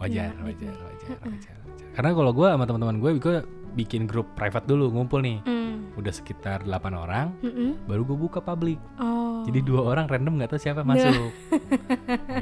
Wajar, 0.04 0.30
Iya, 0.30 0.42
wajar, 0.42 0.68
gitu. 0.68 0.84
wajar, 0.84 1.08
wajar, 1.24 1.56
wajar. 1.64 1.86
Karena 1.94 2.10
kalau 2.12 2.30
gue 2.30 2.46
sama 2.46 2.64
teman-teman 2.64 2.96
gue, 2.98 3.10
gue 3.16 3.36
bikin 3.74 4.04
grup 4.04 4.28
private 4.34 4.66
dulu, 4.66 4.92
ngumpul 4.92 5.18
nih. 5.18 5.40
Hmm. 5.42 5.90
Udah 5.94 6.10
sekitar 6.10 6.62
8 6.62 6.70
orang, 6.92 7.32
Mm-mm. 7.40 7.86
baru 7.86 8.02
gue 8.04 8.18
buka 8.20 8.38
publik. 8.38 8.78
oh 8.98 9.46
Jadi 9.46 9.60
dua 9.60 9.84
orang 9.84 10.04
random 10.04 10.36
nggak 10.36 10.50
tahu 10.50 10.60
siapa 10.60 10.82
masuk. 10.82 11.12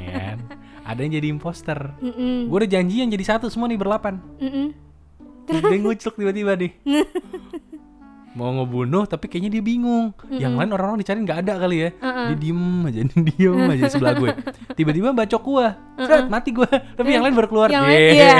Ya 0.03 0.11
kan? 0.33 0.37
Ada 0.83 0.99
yang 0.99 1.13
jadi 1.13 1.27
imposter. 1.29 1.79
Mm-mm. 1.99 2.49
Gue 2.49 2.57
udah 2.59 2.71
janjian 2.71 3.07
jadi 3.07 3.25
satu 3.25 3.47
semua 3.47 3.69
nih 3.69 3.79
berlapan. 3.79 4.19
Mm-mm. 4.37 4.67
Dia 5.43 5.77
ngucluk 5.77 6.15
tiba-tiba 6.15 6.55
nih. 6.55 6.71
Mau 8.33 8.49
ngebunuh 8.49 9.05
tapi 9.05 9.29
kayaknya 9.29 9.53
dia 9.53 9.63
bingung. 9.63 10.09
Yang 10.27 10.53
lain 10.55 10.69
orang-orang 10.69 10.97
dicari 10.97 11.21
nggak 11.21 11.39
ada 11.41 11.53
kali 11.55 11.77
ya. 11.79 11.89
Dia 12.01 12.35
diem 12.35 12.61
aja, 12.83 12.99
diem 13.29 13.57
aja 13.69 13.85
sebelah 13.87 14.13
gue. 14.15 14.29
Tiba-tiba 14.73 15.13
bacok 15.13 15.41
gue, 15.43 15.67
Set, 15.99 16.25
mati 16.27 16.49
gue. 16.49 16.65
Tapi 16.65 17.09
yang 17.09 17.21
lain 17.21 17.33
baru 17.33 17.45
keluar. 17.45 17.69
Yang 17.69 17.85
lain, 17.85 17.93
Yeay. 17.93 18.13
iya. 18.15 18.35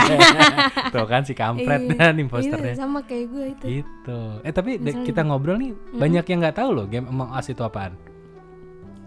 Tuh 0.93 1.05
kan 1.05 1.21
si 1.21 1.31
kampret 1.31 1.77
Iya. 1.83 1.93
dan 1.95 2.17
imposternya. 2.17 2.73
Iya, 2.73 2.79
sama 2.79 2.99
kayak 3.01 3.25
gue 3.27 3.45
itu 3.51 3.65
Gitu. 3.79 4.19
Eh 4.41 4.49
tapi 4.51 4.71
de- 4.77 5.03
kita 5.03 5.21
ngobrol 5.21 5.55
nih 5.55 5.71
banyak 5.91 6.25
yang 6.25 6.39
nggak 6.39 6.57
tahu 6.57 6.69
loh 6.71 6.85
game 6.85 7.05
Among 7.05 7.29
Us 7.29 7.47
itu 7.47 7.61
apaan. 7.61 7.93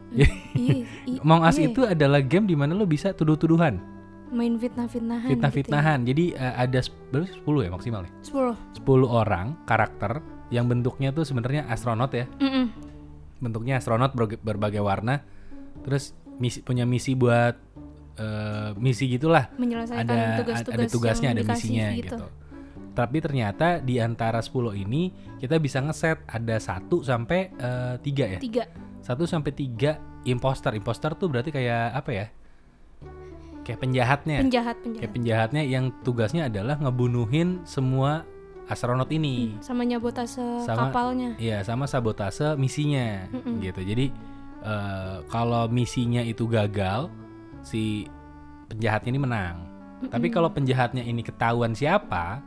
iya, 0.08 0.30
i- 0.54 0.86
Among 1.22 1.42
Us 1.42 1.58
itu 1.58 1.82
adalah 1.82 2.22
game 2.22 2.46
di 2.46 2.54
mana 2.54 2.72
lo 2.72 2.86
bisa 2.86 3.10
tuduh-tuduhan, 3.10 3.82
main 4.28 4.54
fitnah-fitnahan 4.54 5.28
fitnah-fitnahan. 5.28 5.98
Jadi 6.02 6.30
eh, 6.32 6.54
ada 6.56 6.78
berapa 7.10 7.26
sih? 7.26 7.36
10 7.36 7.58
ya 7.60 7.70
maksimal 7.70 8.00
ya? 8.02 8.10
gitu 8.14 8.38
ya. 8.38 8.54
10 8.78 8.86
10 8.86 9.02
orang 9.08 9.46
karakter 9.64 10.12
yang 10.50 10.70
bentuknya 10.70 11.10
tuh 11.10 11.26
sebenarnya 11.26 11.66
astronot 11.66 12.12
ya. 12.14 12.26
Mm-mm. 12.38 12.70
Bentuknya 13.42 13.82
astronot 13.82 14.14
berbagai, 14.14 14.38
berbagai 14.40 14.82
warna. 14.82 15.22
Terus 15.82 16.14
misi 16.38 16.62
punya 16.62 16.84
misi 16.86 17.12
buat 17.18 17.56
eh, 18.16 18.70
misi 18.78 19.10
gitulah. 19.10 19.50
menyelesaikan 19.58 20.06
Ada 20.06 20.40
tugas-tugas 20.40 20.78
ada 20.78 20.86
tugasnya, 20.92 21.28
ada 21.34 21.42
misinya 21.42 21.86
gitu. 21.96 22.16
Tapi 22.96 23.20
ternyata 23.20 23.76
di 23.84 24.00
antara 24.00 24.40
10 24.40 24.72
ini 24.72 25.12
kita 25.36 25.60
bisa 25.60 25.84
ngeset 25.84 26.24
ada 26.24 26.56
1 26.56 26.88
sampai 27.04 27.52
3 27.52 28.00
ya. 28.00 28.40
tiga 28.40 28.64
1 29.04 29.12
sampai 29.28 29.52
3 29.52 30.24
imposter. 30.32 30.72
Imposter 30.72 31.12
tuh 31.12 31.28
berarti 31.28 31.52
kayak 31.52 31.92
apa 31.92 32.10
ya? 32.10 32.26
Kayak 33.68 33.80
penjahatnya. 33.84 34.36
penjahat 34.40 34.76
Kayak 34.80 34.94
penjahat 34.96 35.10
penjahatnya 35.12 35.62
yang 35.68 35.84
tugasnya 36.06 36.48
adalah 36.48 36.80
ngebunuhin 36.80 37.68
semua 37.68 38.24
astronot 38.66 39.10
ini. 39.10 39.54
sama 39.62 39.86
nyabotase 39.86 40.66
Sama- 40.66 40.90
kapalnya 40.90 41.38
Iya, 41.38 41.62
sama 41.62 41.86
sabotase 41.86 42.58
misinya 42.58 43.30
gitu. 43.62 43.80
Jadi 43.80 44.10
eh, 44.62 45.16
kalau 45.30 45.70
misinya 45.70 46.18
itu 46.20 46.50
gagal, 46.50 47.06
si 47.62 48.10
penjahatnya 48.66 49.10
ini 49.10 49.20
menang. 49.20 49.56
Tapi 50.10 50.28
kalau 50.28 50.50
penjahatnya 50.50 51.00
ini 51.00 51.22
ketahuan 51.22 51.72
siapa, 51.72 52.42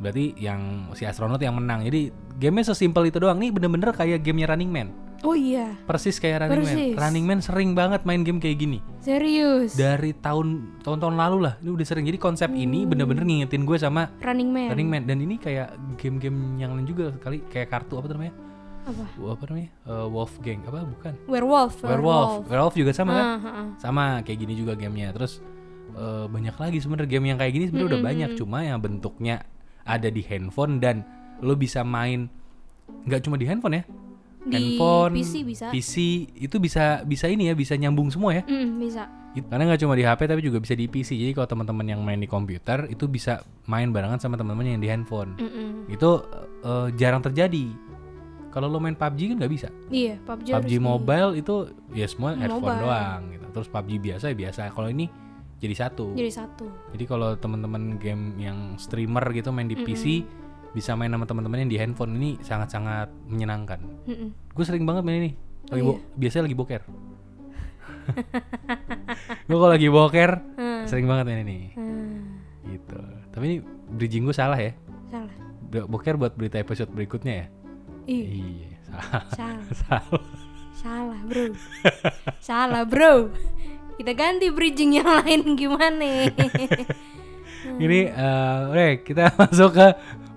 berarti 0.00 0.34
yang 0.34 0.90
si 0.96 1.04
astronot 1.04 1.38
yang 1.38 1.54
menang. 1.54 1.84
Jadi 1.84 2.08
gamenya 2.40 2.72
sesimpel 2.72 3.06
itu 3.06 3.20
doang. 3.20 3.36
Nih 3.38 3.52
bener-bener 3.52 3.92
kayak 3.92 4.24
gamenya 4.24 4.56
Running 4.56 4.72
Man. 4.72 4.88
Oh 5.22 5.34
iya. 5.38 5.74
Persis 5.86 6.18
kayak 6.18 6.46
Running 6.46 6.62
Persis. 6.66 6.94
Man. 6.94 7.00
Running 7.00 7.24
Man 7.26 7.40
sering 7.40 7.70
banget 7.72 8.00
main 8.02 8.22
game 8.26 8.42
kayak 8.42 8.58
gini. 8.58 8.78
serius? 9.02 9.74
Dari 9.78 10.14
tahun 10.18 10.78
tahun-tahun 10.82 11.14
lalu 11.14 11.38
lah, 11.48 11.54
ini 11.62 11.70
udah 11.72 11.86
sering. 11.86 12.04
Jadi 12.06 12.18
konsep 12.18 12.50
ini 12.52 12.84
bener-bener 12.84 13.22
ngingetin 13.22 13.62
gue 13.62 13.78
sama 13.78 14.10
Running 14.20 14.50
Man. 14.50 14.68
Running 14.74 14.88
Man. 14.90 15.02
Dan 15.06 15.18
ini 15.22 15.38
kayak 15.38 15.74
game-game 15.98 16.58
yang 16.58 16.74
lain 16.74 16.86
juga 16.86 17.14
kali, 17.22 17.42
kayak 17.48 17.70
kartu 17.70 17.98
apa 17.98 18.10
namanya? 18.10 18.34
apa? 18.82 19.04
Apa 19.06 19.42
namanya? 19.46 19.70
Eh, 19.86 20.06
Wolf 20.10 20.34
Gang. 20.42 20.60
Apa? 20.66 20.82
Bukan. 20.82 21.14
Werewolf 21.30 21.74
Werewolf. 21.86 22.50
Werewolf. 22.50 22.74
Juga 22.74 22.90
sama 22.90 23.12
kan? 23.14 23.24
Ah, 23.24 23.30
ah, 23.30 23.46
ah. 23.46 23.66
sama. 23.78 24.04
Kayak 24.26 24.38
gini 24.42 24.54
juga 24.58 24.74
gamenya. 24.74 25.14
Terus 25.14 25.38
eh, 25.94 26.26
banyak 26.26 26.56
lagi 26.58 26.78
sebenarnya 26.82 27.08
game 27.08 27.26
yang 27.30 27.38
kayak 27.38 27.52
gini 27.54 27.64
sebenarnya 27.70 27.90
udah 27.94 28.02
banyak. 28.02 28.30
cuma 28.34 28.58
yang 28.66 28.82
bentuknya 28.82 29.46
ada 29.86 30.10
di 30.10 30.22
handphone 30.26 30.82
dan 30.82 31.06
lo 31.38 31.54
bisa 31.54 31.86
main. 31.86 32.26
Nggak 33.06 33.22
cuma 33.22 33.38
di 33.38 33.46
handphone 33.46 33.78
ya 33.78 33.84
Di 34.42 34.52
handphone 34.52 35.12
PC 35.14 35.34
bisa. 35.42 35.66
PC 35.68 35.94
itu 36.36 36.56
bisa 36.56 36.84
bisa 37.02 37.26
ini 37.26 37.46
ya 37.46 37.54
bisa 37.54 37.74
nyambung 37.74 38.08
semua 38.08 38.34
ya 38.34 38.42
Mm, 38.42 38.78
bisa 38.78 39.04
karena 39.32 39.64
nggak 39.64 39.80
cuma 39.80 39.94
di 39.94 40.02
HP 40.02 40.20
tapi 40.26 40.40
juga 40.40 40.58
bisa 40.58 40.72
di 40.72 40.84
PC 40.84 41.14
jadi 41.14 41.32
kalau 41.32 41.48
teman-teman 41.48 41.86
yang 41.86 42.00
main 42.00 42.16
di 42.16 42.26
komputer 42.26 42.84
itu 42.86 43.06
bisa 43.06 43.40
main 43.64 43.88
barengan 43.88 44.18
sama 44.18 44.34
teman-teman 44.34 44.66
yang 44.68 44.78
di 44.78 44.86
handphone 44.86 45.32
Mm-mm. 45.36 45.88
itu 45.88 46.10
eh, 46.60 46.88
jarang 46.94 47.20
terjadi 47.20 47.72
kalau 48.48 48.68
lo 48.68 48.76
main 48.76 48.92
PUBG 48.92 49.32
kan 49.32 49.36
nggak 49.38 49.48
bisa 49.50 49.68
iya 49.88 50.18
PUBG, 50.18 50.44
PUBG 50.44 50.48
harus 50.52 50.68
di- 50.68 50.82
Mobile 50.82 51.30
itu 51.34 51.54
ya 51.90 52.04
semua 52.04 52.36
Mobile. 52.36 52.76
doang 52.78 53.20
gitu. 53.30 53.46
Terus 53.52 53.68
PUBG 53.68 53.90
biasa 54.02 54.24
ya 54.26 54.36
biasa. 54.36 54.60
Kalau 54.68 54.88
ini 54.88 55.06
jadi 55.56 55.74
satu. 55.78 56.12
jadi 56.12 56.28
satu 56.28 56.66
Jadi 56.90 57.04
kalau 57.06 57.32
teman-teman 57.34 57.96
game 57.96 58.34
yang 58.36 58.74
streamer 58.76 59.22
gitu 59.30 59.48
main 59.48 59.64
di 59.64 59.78
PC 59.78 60.26
bisa 60.72 60.92
main 60.92 61.08
sama 61.08 61.24
teman-teman 61.24 61.60
yang 61.60 61.70
di 61.70 61.76
handphone 61.76 62.12
ini 62.14 62.36
sangat-sangat 62.38 63.12
menyenangkan. 63.26 63.80
Gue 64.48 64.64
sering 64.64 64.82
banget 64.82 65.02
main 65.02 65.18
ini. 65.20 65.30
Lagi 65.68 65.80
Oh, 65.80 65.94
bo- 65.94 66.02
biasanya 66.14 66.44
lagi 66.44 66.56
boker. 66.56 66.82
gue 69.42 69.54
kalau 69.54 69.70
lagi 69.70 69.88
boker 69.88 70.30
Hmm. 70.54 70.84
sering 70.84 71.06
banget 71.06 71.24
main 71.24 71.42
ini. 71.42 71.58
Hmm, 71.72 72.42
Gitu. 72.64 72.98
Tapi 73.28 73.44
ini 73.44 73.56
bridging 73.90 74.24
gue 74.24 74.32
salah 74.32 74.56
ya. 74.56 74.72
salah 75.06 75.32
Bo- 75.62 75.88
Boker 75.88 76.16
buat 76.16 76.32
berita 76.32 76.56
episode 76.56 76.88
berikutnya 76.88 77.34
ya. 77.34 77.46
iya 78.04 78.26
Iya, 78.28 78.70
salah. 78.82 79.24
salah 79.30 79.64
salah. 79.82 80.24
salah 80.74 81.20
bro 81.22 81.46
salah 82.40 82.82
bro 82.82 83.30
kita 83.94 84.12
ganti 84.12 84.50
bridging 84.50 84.92
yang 84.92 85.06
lain 85.06 85.54
gimana 85.54 86.26
Ini 87.62 87.98
eh 88.10 88.56
oke, 88.68 88.86
kita 89.06 89.32
masuk 89.40 89.70
ke 89.72 89.86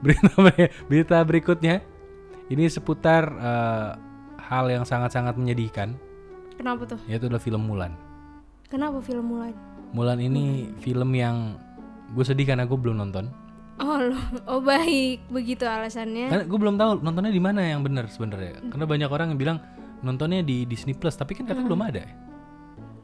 berita 0.01 0.33
berita 0.85 1.17
berikutnya. 1.21 1.75
Ini 2.45 2.69
seputar 2.69 3.23
eh, 3.25 3.89
hal 4.37 4.65
yang 4.69 4.85
sangat-sangat 4.85 5.33
menyedihkan, 5.33 5.97
kenapa 6.55 6.85
tuh 6.85 6.99
yaitu 7.09 7.25
adalah 7.25 7.41
film 7.41 7.65
Mulan. 7.65 7.97
kenapa 8.69 9.01
film 9.01 9.33
mulai 9.33 9.49
Mulan 9.89 10.21
ini 10.21 10.69
film 10.77 11.09
yang 11.17 11.57
gue 12.13 12.21
sedih 12.21 12.45
karena 12.45 12.69
gue 12.69 12.77
belum 12.77 13.01
nonton. 13.01 13.25
oh 13.81 13.97
lo 13.97 14.19
oh 14.45 14.61
baik 14.61 15.25
begitu 15.33 15.65
alasannya 15.65 16.29
Karena 16.29 16.45
gue 16.45 16.59
belum 16.61 16.77
tahu 16.77 16.91
nontonnya 17.01 17.33
di 17.33 17.41
mana 17.41 17.65
yang 17.65 17.81
benar 17.81 18.05
sebenarnya. 18.05 18.61
Karena 18.69 18.85
banyak 18.85 19.09
orang 19.09 19.27
yang 19.33 19.39
bilang 19.41 19.57
nontonnya 20.05 20.45
di 20.45 20.69
Disney 20.69 20.93
Plus, 20.93 21.17
tapi 21.17 21.33
kan 21.33 21.49
katanya 21.49 21.65
belum 21.65 21.81
ada. 21.81 22.01
ya. 22.05 22.11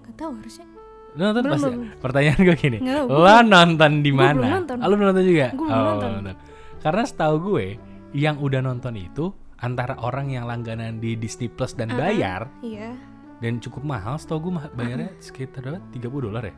Gak 0.06 0.16
tahu 0.22 0.32
harusnya 0.38 0.68
Lu 1.12 1.22
nonton 1.22 1.44
Belum, 1.44 1.54
pasti. 1.54 1.68
belum. 1.70 2.00
Pertanyaan 2.00 2.40
gue 2.40 2.56
gini. 2.56 2.78
Nggak, 2.80 3.04
Lo 3.06 3.36
nonton 3.44 3.92
di 4.00 4.12
mana? 4.12 4.48
nonton. 4.60 4.78
Ah, 4.78 4.88
lu 4.88 4.96
belum 4.96 5.08
nonton 5.12 5.26
juga? 5.26 5.48
Gua 5.52 5.68
belum 5.68 5.86
nonton. 6.00 6.36
Karena 6.80 7.04
setahu 7.04 7.36
gue 7.46 7.66
yang 8.14 8.36
udah 8.38 8.60
nonton 8.60 8.96
itu 8.96 9.26
antara 9.58 9.94
orang 10.00 10.30
yang 10.30 10.44
langganan 10.44 10.98
di 10.98 11.14
Disney 11.14 11.46
Plus 11.46 11.72
dan 11.72 11.92
bayar 11.92 12.50
Iya. 12.62 12.96
dan 13.38 13.60
cukup 13.60 13.84
mahal. 13.84 14.16
Setahu 14.16 14.48
gue 14.48 14.52
bayarnya 14.72 15.12
sekitar 15.18 15.62
berapa? 15.62 15.80
30 15.92 16.02
dolar 16.22 16.44
ya. 16.44 16.56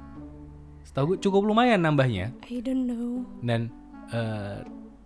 Setahu 0.84 1.06
gue 1.10 1.18
cukup 1.20 1.44
lumayan 1.44 1.80
nambahnya 1.80 2.32
I 2.46 2.60
don't 2.60 2.86
know. 2.86 3.24
dan 3.42 3.72
eh, 4.10 4.62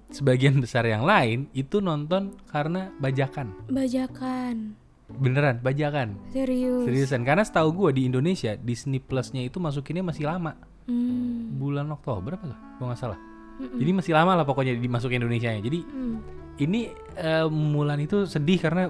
sebagian 0.10 0.58
besar 0.58 0.84
yang 0.84 1.04
lain 1.04 1.48
itu 1.52 1.80
nonton 1.80 2.36
karena 2.46 2.92
bajakan. 2.98 3.52
Bajakan. 3.68 4.76
Beneran, 5.10 5.60
bajakan. 5.60 6.20
Serius. 6.30 6.84
Seriusan, 6.84 7.24
karena 7.24 7.42
setahu 7.42 7.72
gue 7.74 7.90
di 7.96 8.02
Indonesia 8.06 8.56
Disney 8.56 9.00
Plus-nya 9.00 9.42
itu 9.42 9.58
masukinnya 9.58 10.04
masih 10.04 10.28
lama. 10.28 10.56
Hmm. 10.88 11.60
bulan 11.60 11.84
Oktober 11.92 12.40
apa 12.40 12.48
lah, 12.48 12.60
kalau 12.80 12.88
nggak 12.88 12.96
salah. 12.98 13.20
Jadi 13.60 13.92
masih 13.92 14.16
lama 14.16 14.32
lah 14.34 14.46
pokoknya 14.46 14.72
dimasukin 14.74 15.20
Indonesia 15.20 15.50
nya. 15.50 15.60
Jadi 15.60 15.80
Hmm. 15.84 16.24
ini 16.58 16.88
eh, 17.14 17.44
Mulan 17.44 18.00
itu 18.00 18.24
sedih 18.24 18.56
karena 18.56 18.88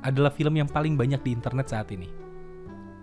adalah 0.00 0.30
film 0.30 0.54
yang 0.54 0.64
paling 0.64 0.96
banyak 0.96 1.20
di 1.20 1.30
internet 1.32 1.68
saat 1.68 1.92
ini. 1.92 2.08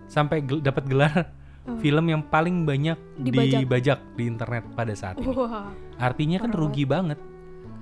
Sampai 0.06 0.42
gel- 0.42 0.58
dapat 0.58 0.84
gelar 0.86 1.30
film 1.78 2.02
yang 2.04 2.26
paling 2.26 2.66
banyak 2.66 2.98
Dibajak. 3.14 3.60
dibajak 3.62 3.98
di 4.12 4.24
internet 4.26 4.64
pada 4.74 4.90
saat 4.92 5.14
ini. 5.16 5.30
Wah, 5.30 5.70
Artinya 5.94 6.42
kan 6.42 6.50
rugi 6.50 6.82
banget. 6.82 7.22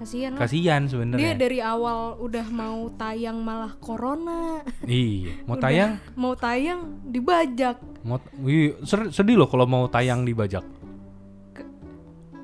Kasihan 0.00 0.30
lah. 0.33 0.40
Kasihan 0.40 0.80
Dia 0.80 0.90
sebenarnya. 0.90 1.33
dari 1.37 1.59
awal 1.61 1.99
udah 2.19 2.47
mau 2.49 2.88
tayang 2.90 3.38
malah 3.38 3.76
corona. 3.76 4.64
Iya, 4.83 5.45
mau 5.45 5.54
Udah 5.54 5.62
tayang, 5.62 5.90
Mau 6.14 6.35
tayang 6.35 6.80
dibajak. 7.04 7.76
mau 8.00 8.16
iya, 8.42 8.73
ser- 8.83 9.12
sedih 9.12 9.37
loh 9.37 9.47
kalau 9.47 9.64
mau 9.64 9.85
tayang 9.87 10.25
dibajak. 10.25 10.64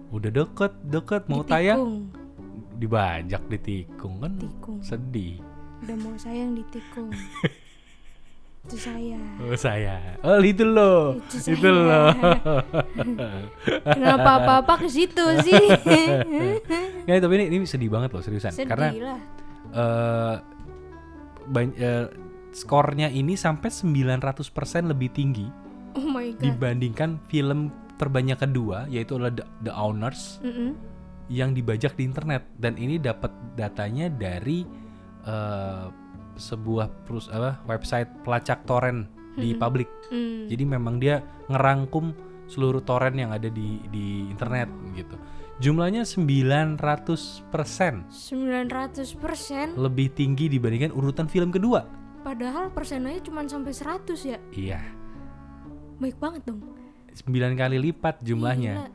Udah 0.08 0.30
deket, 0.30 0.72
deket 0.82 1.22
mau 1.26 1.42
tayang 1.42 1.80
Ditikung. 1.80 1.96
dibajak 2.76 3.42
ditikung 3.48 4.14
kan 4.18 4.32
Tikung. 4.36 4.78
sedih. 4.80 5.40
Udah 5.82 5.96
mau 5.98 6.14
sayang 6.14 6.54
ditikung. 6.54 7.10
Itu 8.66 8.76
saya. 8.76 9.20
Oh 9.38 9.54
saya. 9.54 10.18
Oh 10.20 10.42
itu 10.42 10.62
loh. 10.62 11.22
Itu 11.22 11.54
Itu, 11.54 11.62
saya. 11.62 11.70
loh. 11.70 12.06
Kenapa 13.86 14.30
apa-apa 14.36 14.74
ke 14.82 14.88
situ 14.88 15.22
sih? 15.40 15.64
ya 17.08 17.14
tapi 17.16 17.32
ini, 17.38 17.44
ini 17.52 17.64
sedih 17.64 17.88
banget 17.88 18.10
loh 18.10 18.20
seriusan. 18.20 18.50
Sedih 18.50 18.66
Karena 18.66 18.88
lah. 18.92 19.20
eh 19.68 20.34
ban- 21.46 21.76
eh, 21.76 22.06
skornya 22.50 23.06
ini 23.06 23.34
sampai 23.34 23.68
900% 23.68 24.42
lebih 24.88 25.12
tinggi 25.12 25.46
Oh 25.92 26.02
my 26.02 26.32
god. 26.32 26.42
dibandingkan 26.42 27.10
film 27.24 27.68
terbanyak 27.94 28.38
kedua 28.38 28.84
yaitu 28.86 29.14
adalah 29.14 29.32
The, 29.32 29.44
The 29.62 29.72
Owners 29.72 30.40
Mm-mm. 30.40 30.72
yang 31.28 31.52
dibajak 31.52 31.94
di 31.94 32.02
internet 32.02 32.48
dan 32.56 32.74
ini 32.74 32.96
dapat 32.96 33.28
datanya 33.54 34.08
dari 34.08 34.64
eh, 35.22 35.86
sebuah 36.36 36.86
perus 37.04 37.26
apa 37.28 37.60
website 37.64 38.08
pelacak 38.22 38.64
torrent 38.64 39.04
di 39.34 39.52
publik. 39.52 39.88
Mm. 40.08 40.48
Jadi 40.48 40.64
memang 40.64 40.96
dia 40.96 41.20
ngerangkum 41.46 42.12
seluruh 42.46 42.80
torrent 42.80 43.16
yang 43.16 43.32
ada 43.32 43.48
di 43.48 43.82
di 43.88 44.06
internet 44.26 44.68
gitu. 44.94 45.16
Jumlahnya 45.56 46.04
900% 46.04 46.76
900% 48.12 49.72
lebih 49.74 50.12
tinggi 50.12 50.48
dibandingkan 50.48 50.92
urutan 50.92 51.26
film 51.26 51.48
kedua. 51.48 51.84
padahal 52.20 52.68
persenanya 52.68 53.22
cuma 53.22 53.46
sampai 53.46 53.70
100 53.70 54.18
ya. 54.20 54.38
Iya, 54.50 54.80
Baik 55.96 56.18
banget 56.18 56.42
dong. 56.44 56.58
9 57.14 57.22
kali 57.54 57.78
lipat 57.80 58.18
jumlahnya. 58.20 58.74
Gila. 58.74 58.88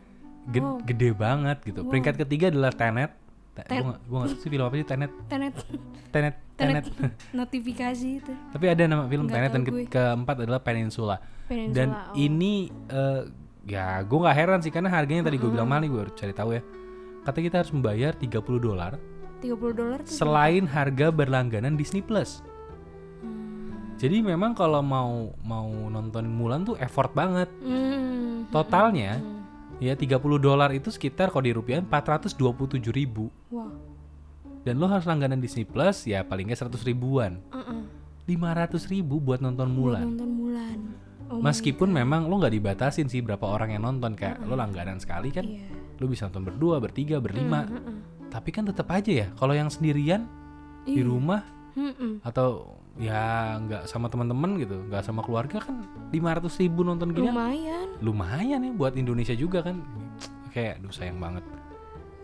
Ged- 0.51 0.65
Wow. 0.67 0.77
Gede 0.83 1.09
banget 1.13 1.57
gitu. 1.63 1.79
Wow. 1.81 1.89
Peringkat 1.89 2.15
ketiga 2.19 2.49
adalah 2.49 2.73
Tenet. 2.73 3.13
Gua 3.51 3.99
gua 4.07 4.17
nggak 4.23 4.31
tahu 4.31 4.39
sih 4.39 4.49
film 4.49 4.63
apa 4.63 4.75
sih 4.79 4.87
Tenet. 4.87 5.11
Tenet 5.27 5.53
Tenet, 6.11 6.35
Tenet. 6.55 6.85
Tenet 6.87 7.13
notifikasi 7.39 8.07
itu. 8.23 8.33
Tapi 8.55 8.65
ada 8.71 8.83
nama 8.87 9.03
film 9.05 9.27
Nggak 9.27 9.35
Tenet 9.35 9.51
dan 9.51 9.61
ke- 9.63 9.71
gue. 9.71 9.83
keempat 9.87 10.35
adalah 10.47 10.61
Peninsula. 10.63 11.15
Peninsula, 11.45 11.75
Dan 11.75 11.87
oh. 11.91 12.15
ini 12.15 12.53
eh, 12.87 13.21
ya 13.67 13.99
gue 14.01 14.17
nggak 14.17 14.37
heran 14.39 14.59
sih 14.63 14.71
karena 14.71 14.87
harganya 14.89 15.27
tadi 15.27 15.35
gue 15.35 15.51
bilang 15.51 15.67
mahal 15.67 15.83
nih 15.83 15.91
gue 15.91 16.03
cari 16.15 16.33
tahu 16.33 16.55
ya. 16.55 16.61
Kata 17.21 17.37
kita 17.37 17.55
harus 17.61 17.71
membayar 17.75 18.15
30 18.15 18.31
dolar 18.57 18.97
30 19.41 19.77
dolar 19.77 19.99
selain 20.05 20.65
harga 20.65 21.09
berlangganan 21.11 21.75
Disney 21.75 22.01
Plus. 22.01 22.39
Jadi 24.01 24.17
memang 24.25 24.57
kalau 24.57 24.81
mau 24.81 25.29
mau 25.45 25.69
nonton 25.69 26.25
Mulan 26.25 26.65
tuh 26.65 26.73
effort 26.81 27.13
banget. 27.13 27.45
Hmm. 27.61 28.49
Totalnya 28.49 29.21
ya 29.81 29.97
30 29.97 30.13
dolar 30.37 30.69
itu 30.71 30.93
sekitar 30.93 31.33
kalau 31.33 31.41
di 31.41 31.51
rupiah 31.51 31.81
427 31.81 32.37
ribu. 32.93 33.33
Wah. 33.49 33.73
Dan 34.61 34.77
lo 34.77 34.85
harus 34.85 35.09
langganan 35.09 35.41
Disney 35.41 35.65
Plus 35.65 36.05
ya 36.05 36.21
paling 36.21 36.53
nggak 36.53 36.69
100 36.69 36.85
ribuan. 36.85 37.41
Uh-uh. 37.49 37.81
500 38.29 38.77
ribu 38.93 39.17
buat 39.17 39.41
nonton 39.41 39.73
Buat 39.73 39.77
Mulan. 39.97 40.05
Nonton 40.13 40.31
Mulan. 40.31 40.79
Oh 41.31 41.39
Meskipun 41.41 41.89
memang 41.89 42.29
lo 42.29 42.37
nggak 42.37 42.53
dibatasin 42.53 43.09
sih 43.09 43.25
berapa 43.25 43.41
orang 43.41 43.73
yang 43.73 43.81
nonton 43.81 44.13
kayak 44.13 44.43
lo 44.45 44.53
langganan 44.53 44.99
sekali 44.99 45.31
kan, 45.33 45.47
Iya. 45.47 45.65
lo 45.97 46.05
bisa 46.05 46.27
nonton 46.27 46.43
berdua, 46.43 46.77
bertiga, 46.77 47.17
berlima. 47.23 47.65
Mm-mm. 47.65 48.29
Tapi 48.29 48.51
kan 48.51 48.67
tetap 48.67 48.85
aja 48.91 49.11
ya 49.11 49.27
kalau 49.39 49.55
yang 49.55 49.71
sendirian 49.71 50.27
di 50.85 50.99
Iya. 51.01 51.07
rumah 51.09 51.41
Mm-mm. 51.77 52.19
atau 52.21 52.77
ya 52.99 53.55
nggak 53.61 53.87
sama 53.87 54.11
teman-teman 54.11 54.59
gitu, 54.59 54.83
nggak 54.91 55.03
sama 55.07 55.23
keluarga 55.23 55.63
kan 55.63 55.87
500 56.11 56.61
ribu 56.61 56.83
nonton 56.83 57.15
gini 57.15 57.31
Lumayan. 57.31 57.87
lumayan 58.03 58.59
ya 58.67 58.71
buat 58.75 58.93
Indonesia 58.99 59.31
juga 59.31 59.63
kan. 59.63 59.79
Kayak 60.51 60.83
aduh 60.83 60.91
sayang 60.91 61.17
banget. 61.17 61.43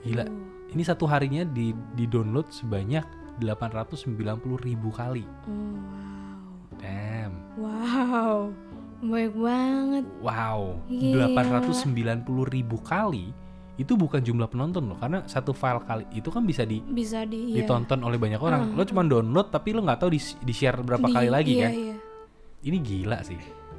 Gila. 0.03 0.27
Oh. 0.27 0.75
Ini 0.75 0.83
satu 0.83 1.07
harinya 1.07 1.47
di 1.47 1.71
di 1.95 2.03
download 2.05 2.51
sebanyak 2.51 3.07
890 3.39 4.11
ribu 4.59 4.91
kali. 4.91 5.23
Oh, 5.47 5.79
wow. 5.79 6.77
Damn. 6.83 7.33
Wow. 7.55 8.51
Baik 8.97 9.33
banget. 9.37 10.05
Wow, 10.25 10.81
Gila. 10.89 11.29
890 11.37 12.25
ribu 12.49 12.81
kali 12.81 13.29
itu 13.77 13.93
bukan 13.93 14.25
jumlah 14.25 14.49
penonton 14.49 14.89
loh, 14.89 14.97
karena 14.97 15.21
satu 15.29 15.53
file 15.53 15.85
kali 15.85 16.05
itu 16.17 16.33
kan 16.33 16.41
bisa 16.41 16.65
di, 16.65 16.81
Bisa 16.81 17.29
di 17.29 17.53
iya. 17.53 17.61
ditonton 17.61 18.01
oleh 18.01 18.17
banyak 18.17 18.41
orang. 18.41 18.73
Lo 18.73 18.81
cuma 18.83 19.05
download 19.05 19.53
tapi 19.53 19.69
lo 19.77 19.85
nggak 19.85 20.01
tahu 20.01 20.09
di, 20.09 20.19
di 20.19 20.53
share 20.53 20.81
berapa 20.81 21.05
Di- 21.05 21.13
kali 21.13 21.29
lagi 21.29 21.53
iya, 21.53 21.61
kan? 21.61 21.71
Iya. 21.77 21.95
Ini 22.65 22.77
gila 22.81 23.19
sih. 23.21 23.37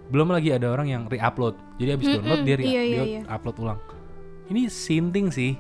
Belum 0.09 0.31
lagi 0.31 0.55
ada 0.55 0.71
orang 0.71 0.87
yang 0.87 1.03
re-upload. 1.11 1.59
Jadi 1.83 1.91
habis 1.91 2.07
download 2.15 2.41
dia, 2.47 2.57
re- 2.57 2.65
iya, 2.65 2.83
iya, 2.87 3.03
dia 3.03 3.05
iya. 3.05 3.21
upload 3.27 3.57
ulang. 3.59 3.81
Ini 4.49 4.71
sinting 4.71 5.35
sih. 5.35 5.59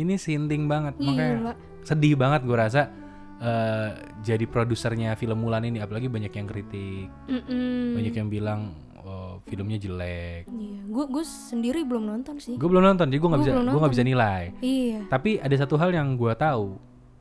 Ini 0.00 0.16
sinting 0.16 0.64
banget. 0.64 0.96
Makanya 0.96 1.52
Gila. 1.52 1.52
sedih 1.84 2.16
banget 2.16 2.40
gue 2.48 2.56
rasa 2.56 2.88
eh, 3.36 3.90
jadi 4.24 4.44
produsernya 4.48 5.12
film 5.20 5.44
Mulan 5.44 5.68
ini 5.68 5.76
apalagi 5.82 6.08
banyak 6.08 6.32
yang 6.32 6.46
kritik, 6.48 7.10
Mm-mm. 7.28 8.00
banyak 8.00 8.14
yang 8.16 8.28
bilang 8.32 8.60
filmnya 9.42 9.78
jelek. 9.78 10.44
Iya. 10.46 10.80
Gue 10.84 11.04
gue 11.08 11.24
sendiri 11.24 11.80
belum 11.82 12.04
nonton 12.04 12.36
sih. 12.36 12.54
Gue 12.56 12.68
belum 12.68 12.84
nonton, 12.84 13.08
jadi 13.08 13.16
gue 13.16 13.28
nggak 13.30 13.42
bisa 13.42 13.52
gue 13.54 13.80
nggak 13.80 13.94
bisa 13.94 14.04
nilai. 14.04 14.42
Iya. 14.58 15.00
Tapi 15.06 15.38
ada 15.38 15.56
satu 15.56 15.74
hal 15.76 15.90
yang 15.90 16.12
gue 16.14 16.32
tahu, 16.34 16.76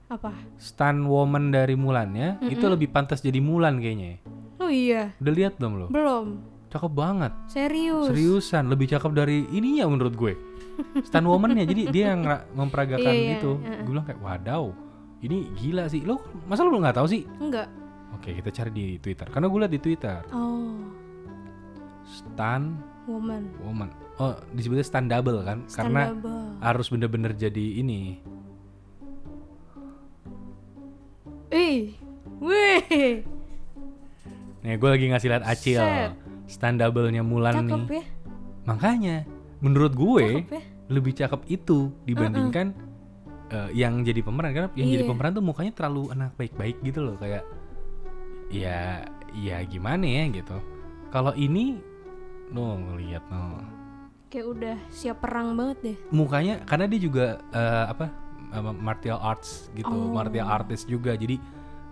Apa? 0.07 0.35
Stan 0.57 0.97
Woman 1.05 1.49
dari 1.49 1.73
Mulannya 1.73 2.43
itu 2.43 2.65
lebih 2.65 2.89
pantas 2.89 3.21
jadi 3.21 3.39
Mulan 3.39 3.79
kayaknya. 3.79 4.19
Oh 4.57 4.67
iya. 4.67 5.15
Udah 5.17 5.33
lihat 5.33 5.55
belum 5.55 5.73
lo? 5.77 5.87
Belum. 5.87 6.27
Cakep 6.67 6.91
banget, 6.91 7.35
Serius. 7.47 8.07
seriusan, 8.07 8.71
lebih 8.71 8.87
cakep 8.87 9.11
dari 9.11 9.43
ininya 9.51 9.91
menurut 9.91 10.15
gue. 10.15 10.33
Stan 11.03 11.19
Woman-nya, 11.21 11.67
jadi 11.67 11.91
dia 11.91 12.15
yang 12.15 12.23
ra- 12.23 12.47
memperagakan 12.49 13.11
Iya, 13.11 13.23
iya, 13.27 13.35
itu. 13.35 13.51
Gue 13.59 13.91
bilang 13.91 14.07
kayak 14.07 14.23
wadaw, 14.23 14.71
ini 15.19 15.51
gila 15.51 15.91
sih. 15.91 15.99
Lo 16.01 16.23
masa 16.47 16.63
lo 16.63 16.71
belum 16.71 16.87
nggak 16.87 16.95
tahu 16.95 17.07
sih? 17.11 17.27
Enggak. 17.43 17.67
Oke, 18.15 18.31
kita 18.31 18.49
cari 18.51 18.71
di 18.71 18.85
Twitter. 18.97 19.27
Karena 19.27 19.51
gue 19.51 19.59
lihat 19.59 19.73
di 19.73 19.81
Twitter, 19.81 20.19
Oh, 20.31 20.79
Stan 22.11 22.75
woman. 23.07 23.47
Woman. 23.59 23.89
Oh, 24.15 24.35
disebutnya 24.51 24.83
Stan 24.83 25.07
Double 25.07 25.41
kan? 25.41 25.63
Karena 25.67 26.11
Standable. 26.11 26.59
harus 26.59 26.87
bener-bener 26.87 27.31
jadi 27.33 27.79
ini 27.79 28.19
Ih. 31.51 31.95
Wih. 32.39 33.23
Nih 34.61 34.73
gue 34.77 34.89
lagi 34.89 35.05
ngasih 35.09 35.27
lihat 35.27 35.43
Acil 35.43 35.79
Set. 35.79 36.11
Stand 36.47 36.79
double-nya 36.79 37.23
Mulan 37.23 37.63
Cakep 37.63 37.87
nih 37.87 37.95
ya. 37.95 38.03
Makanya 38.63 39.15
menurut 39.59 39.93
gue 39.93 40.43
Cakep 40.43 40.51
ya. 40.51 40.61
lebih 40.87 41.13
cakep 41.13 41.41
itu 41.49 41.79
dibandingkan 42.03 42.75
eh, 43.49 43.69
yang 43.73 43.99
jadi 44.01 44.19
pemeran 44.19 44.51
Karena 44.51 44.69
yang 44.75 44.89
jadi 44.89 45.03
Iya. 45.03 45.09
pemeran 45.09 45.31
tuh 45.31 45.43
mukanya 45.43 45.71
terlalu 45.71 46.11
anak 46.11 46.35
baik-baik 46.35 46.77
gitu 46.81 46.99
loh 47.01 47.15
Kayak 47.17 47.43
ya 48.51 49.07
ya 49.33 49.63
gimana 49.63 50.03
ya 50.03 50.23
gitu 50.29 50.57
Kalau 51.09 51.31
ini 51.33 51.79
no 52.51 52.75
ngelihat 52.77 53.23
no 53.27 53.63
Kayak 54.27 54.47
udah 54.49 54.75
siap 54.87 55.19
perang 55.19 55.53
banget 55.53 55.77
deh. 55.81 55.97
mukanya 56.09 56.63
karena 56.63 56.85
dia 56.85 56.99
juga 57.01 57.25
eh, 57.51 57.85
apa 57.87 58.05
martial 58.73 59.17
arts 59.17 59.67
gitu 59.71 59.87
Oh. 59.87 60.07
martial 60.09 60.45
artist 60.45 60.85
juga 60.85 61.15
jadi 61.15 61.35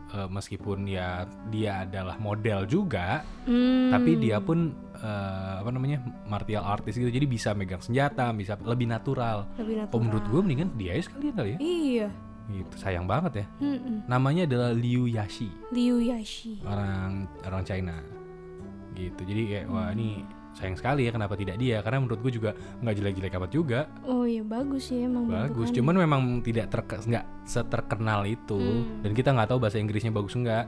eh, 0.10 0.28
meskipun 0.28 0.84
ya 0.84 1.24
dia 1.48 1.84
adalah 1.84 2.18
model 2.18 2.66
juga, 2.66 3.22
Hmm. 3.44 3.92
tapi 3.92 4.18
dia 4.18 4.40
pun 4.40 4.72
eh, 4.96 5.54
apa 5.58 5.70
namanya 5.70 6.00
martial 6.26 6.60
artist 6.62 6.98
gitu, 6.98 7.08
jadi 7.08 7.24
bisa 7.24 7.54
megang 7.54 7.80
senjata, 7.80 8.32
bisa 8.32 8.58
lebih 8.60 8.88
natural. 8.88 9.46
lebih 9.56 9.76
natural. 9.78 9.90
Kalau 9.90 10.02
menurut 10.02 10.26
gue 10.26 10.40
mendingan 10.42 10.70
dia 10.76 10.92
aja 10.92 11.04
sekalian 11.06 11.34
kali 11.34 11.50
ya. 11.50 11.58
Iya. 11.60 12.08
Gitu, 12.50 12.74
sayang 12.76 13.06
banget 13.06 13.34
ya. 13.36 13.46
Mm-mm. 13.62 13.96
Namanya 14.08 14.44
adalah 14.44 14.74
Liu 14.74 15.06
Yashi, 15.06 15.54
Liu 15.70 16.02
Yashi. 16.02 16.58
orang 16.66 17.14
orang 17.42 17.62
China. 17.62 17.96
Gitu. 18.92 19.22
Jadi 19.22 19.42
kayak 19.46 19.66
wah 19.68 19.88
Hmm. 19.88 19.96
ini 19.96 20.10
sayang 20.52 20.76
sekali 20.76 21.06
ya 21.06 21.12
kenapa 21.12 21.34
tidak 21.34 21.56
dia? 21.56 21.80
Karena 21.80 22.02
menurut 22.02 22.20
gue 22.20 22.32
juga 22.32 22.52
nggak 22.80 22.96
jelek-jelek 22.96 23.34
amat 23.36 23.52
juga. 23.52 23.80
Oh 24.04 24.24
iya 24.24 24.42
bagus 24.42 24.90
sih 24.90 25.04
emang 25.04 25.26
Bagus, 25.26 25.70
bentukannya. 25.70 25.78
cuman 25.78 25.96
memang 25.98 26.22
tidak 26.42 26.68
terke 26.68 26.98
nggak 27.00 27.26
seterkenal 27.44 28.22
itu 28.24 28.58
Hmm. 28.58 29.02
dan 29.02 29.12
kita 29.14 29.30
nggak 29.32 29.48
tahu 29.48 29.60
bahasa 29.60 29.78
Inggrisnya 29.78 30.10
bagus 30.10 30.34
enggak. 30.34 30.66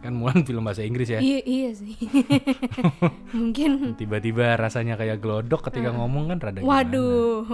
Kan 0.00 0.14
Mulan 0.14 0.40
film 0.48 0.62
bahasa 0.62 0.80
Inggris 0.80 1.08
ya. 1.08 1.18
Iya 1.18 1.40
iya 1.42 1.70
sih. 1.72 1.96
Mungkin. 3.36 3.96
Tiba-tiba 3.96 4.54
rasanya 4.54 4.94
kayak 4.94 5.18
glodok 5.18 5.64
ketika 5.64 5.90
ngomong 5.90 6.28
kan 6.28 6.38
rada 6.40 6.60
gimana. 6.60 6.70
Waduh. 6.84 7.44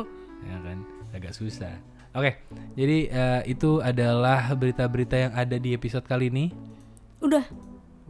Ya 0.40 0.56
kan, 0.58 0.78
agak 1.12 1.32
susah. 1.32 1.72
Oke, 2.10 2.42
jadi 2.74 2.98
eh, 3.06 3.40
itu 3.46 3.78
adalah 3.78 4.50
berita-berita 4.52 5.14
yang 5.14 5.32
ada 5.32 5.54
di 5.56 5.70
episode 5.70 6.02
kali 6.02 6.26
ini. 6.26 6.50
Udah. 7.22 7.46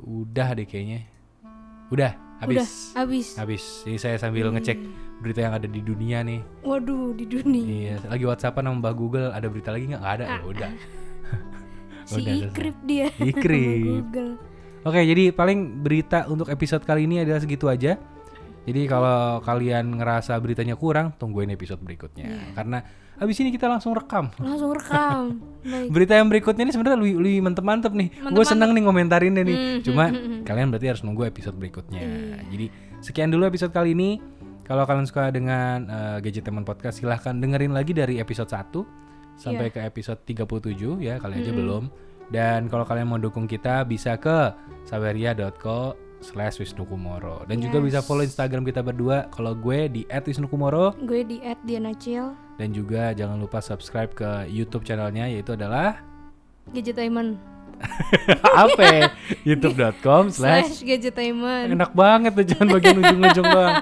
Udah 0.01 0.57
deh 0.57 0.64
kayaknya. 0.64 1.05
Udah, 1.90 2.16
Udah. 2.40 2.64
habis. 2.64 2.96
Habis. 2.96 3.26
Habis. 3.37 3.64
Ini 3.85 3.96
saya 4.00 4.16
sambil 4.16 4.48
ngecek 4.53 4.79
berita 5.20 5.40
yang 5.44 5.55
ada 5.55 5.68
di 5.68 5.81
dunia 5.85 6.24
nih. 6.24 6.40
Waduh 6.64 7.12
di 7.12 7.29
dunia. 7.29 7.64
Iya, 7.64 7.96
lagi 8.09 8.24
WhatsAppan 8.24 8.64
sama 8.64 8.76
Mbak 8.81 8.94
Google 8.96 9.29
ada 9.31 9.46
berita 9.53 9.70
lagi 9.70 9.85
nggak? 9.92 10.03
Ada. 10.03 10.24
Ya 10.24 10.40
udah. 10.44 10.70
Si 12.11 12.18
Udah 12.18 12.33
selesai. 12.33 12.50
Ikrip 12.50 12.76
dia. 12.83 13.07
Ikrip. 13.22 13.87
Google. 14.03 14.33
Oke, 14.81 15.05
jadi 15.05 15.31
paling 15.31 15.85
berita 15.85 16.24
untuk 16.26 16.48
episode 16.48 16.83
kali 16.83 17.05
ini 17.05 17.22
adalah 17.22 17.38
segitu 17.38 17.68
aja. 17.68 18.00
Jadi 18.70 18.87
kalau 18.87 19.42
kalian 19.42 19.98
ngerasa 19.98 20.38
beritanya 20.38 20.78
kurang, 20.78 21.11
tungguin 21.18 21.50
episode 21.50 21.83
berikutnya. 21.83 22.22
Iya. 22.30 22.40
Karena 22.54 22.78
habis 23.18 23.35
ini 23.42 23.50
kita 23.50 23.66
langsung 23.66 23.90
rekam. 23.92 24.30
Langsung 24.38 24.70
rekam. 24.70 25.42
Baik. 25.66 25.90
Berita 25.90 26.14
yang 26.14 26.30
berikutnya 26.30 26.62
ini 26.64 26.72
sebenarnya 26.72 26.98
lebih, 27.02 27.14
lebih 27.18 27.40
mantep-mantep 27.42 27.92
nih. 27.92 28.09
Gue 28.30 28.44
seneng 28.46 28.70
nih 28.70 28.83
ngomentarinnya 28.87 29.42
nih. 29.42 29.56
Hmm, 29.59 29.78
Cuma 29.83 30.04
kalian 30.48 30.70
berarti 30.70 30.87
harus 30.87 31.02
nunggu 31.02 31.26
episode 31.26 31.59
berikutnya. 31.59 31.98
Iya. 31.98 32.38
Jadi 32.46 32.66
sekian 33.02 33.35
dulu 33.35 33.50
episode 33.50 33.74
kali 33.74 33.90
ini. 33.92 34.22
Kalau 34.62 34.87
kalian 34.87 35.02
suka 35.02 35.35
dengan 35.35 35.83
eh, 35.90 36.16
Gadget 36.22 36.46
Teman 36.46 36.62
Podcast, 36.62 37.02
silahkan 37.02 37.35
dengerin 37.35 37.74
lagi 37.74 37.90
dari 37.90 38.22
episode 38.22 38.46
1 38.46 38.70
sampai 39.35 39.66
Iya. 39.66 39.74
ke 39.74 39.80
episode 39.83 40.22
37 40.22 41.02
ya. 41.02 41.18
Kali 41.18 41.42
aja 41.42 41.50
belum. 41.50 41.90
Dan 42.30 42.70
kalau 42.70 42.87
kalian 42.87 43.11
mau 43.11 43.18
dukung 43.18 43.50
kita 43.50 43.83
bisa 43.83 44.14
ke 44.22 44.54
saweria.co 44.87 46.10
slash 46.20 46.56
wisnukumoro 46.56 47.42
dan 47.44 47.59
juga 47.59 47.76
Yes. 47.78 47.87
bisa 47.87 47.98
follow 48.00 48.20
instagram 48.20 48.62
kita 48.62 48.80
berdua 48.80 49.28
kalau 49.28 49.52
gue 49.52 49.88
di 49.88 50.02
@wisnukumoro 50.06 50.92
Gue 51.00 51.22
di 51.22 51.37
@dianacil 51.59 52.37
dan 52.54 52.68
juga 52.70 53.11
jangan 53.11 53.37
lupa 53.37 53.59
subscribe 53.59 54.11
ke 54.11 54.28
youtube 54.46 54.83
channelnya 54.83 55.26
yaitu 55.26 55.52
adalah 55.52 56.00
Gadgetainment 56.70 57.40
apa 58.61 58.83
ya? 58.85 59.04
youtube.com 59.42 60.28
slash 60.37 60.80
Gadgetainment. 60.80 61.72
enak 61.72 61.90
banget 61.90 62.33
tuh 62.35 62.44
jangan 62.44 62.68
bagian 62.70 62.96
ujung-ujung 63.00 63.46
doang 63.46 63.74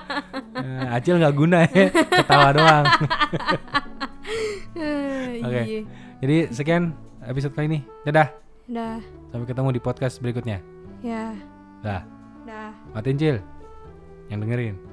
nah, 0.55 0.95
Acil 0.95 1.19
nggak 1.19 1.35
guna 1.35 1.67
ya 1.67 1.91
ketawa 2.23 2.49
doang 2.53 2.85
Eh, 4.79 5.43
Oke. 5.43 5.61
Iya. 5.61 5.81
jadi 6.21 6.37
sekian 6.49 6.95
episode 7.21 7.51
kali 7.51 7.67
ini 7.67 7.79
dadah 8.05 8.31
Dah. 8.65 9.03
sampai 9.29 9.47
ketemu 9.47 9.69
di 9.73 9.81
podcast 9.81 10.19
berikutnya 10.19 10.63
Ya. 10.99 11.31
Dah. 11.79 12.18
Matiin 12.95 13.19
Cil. 13.19 13.39
Yang 14.29 14.39
dengerin 14.45 14.88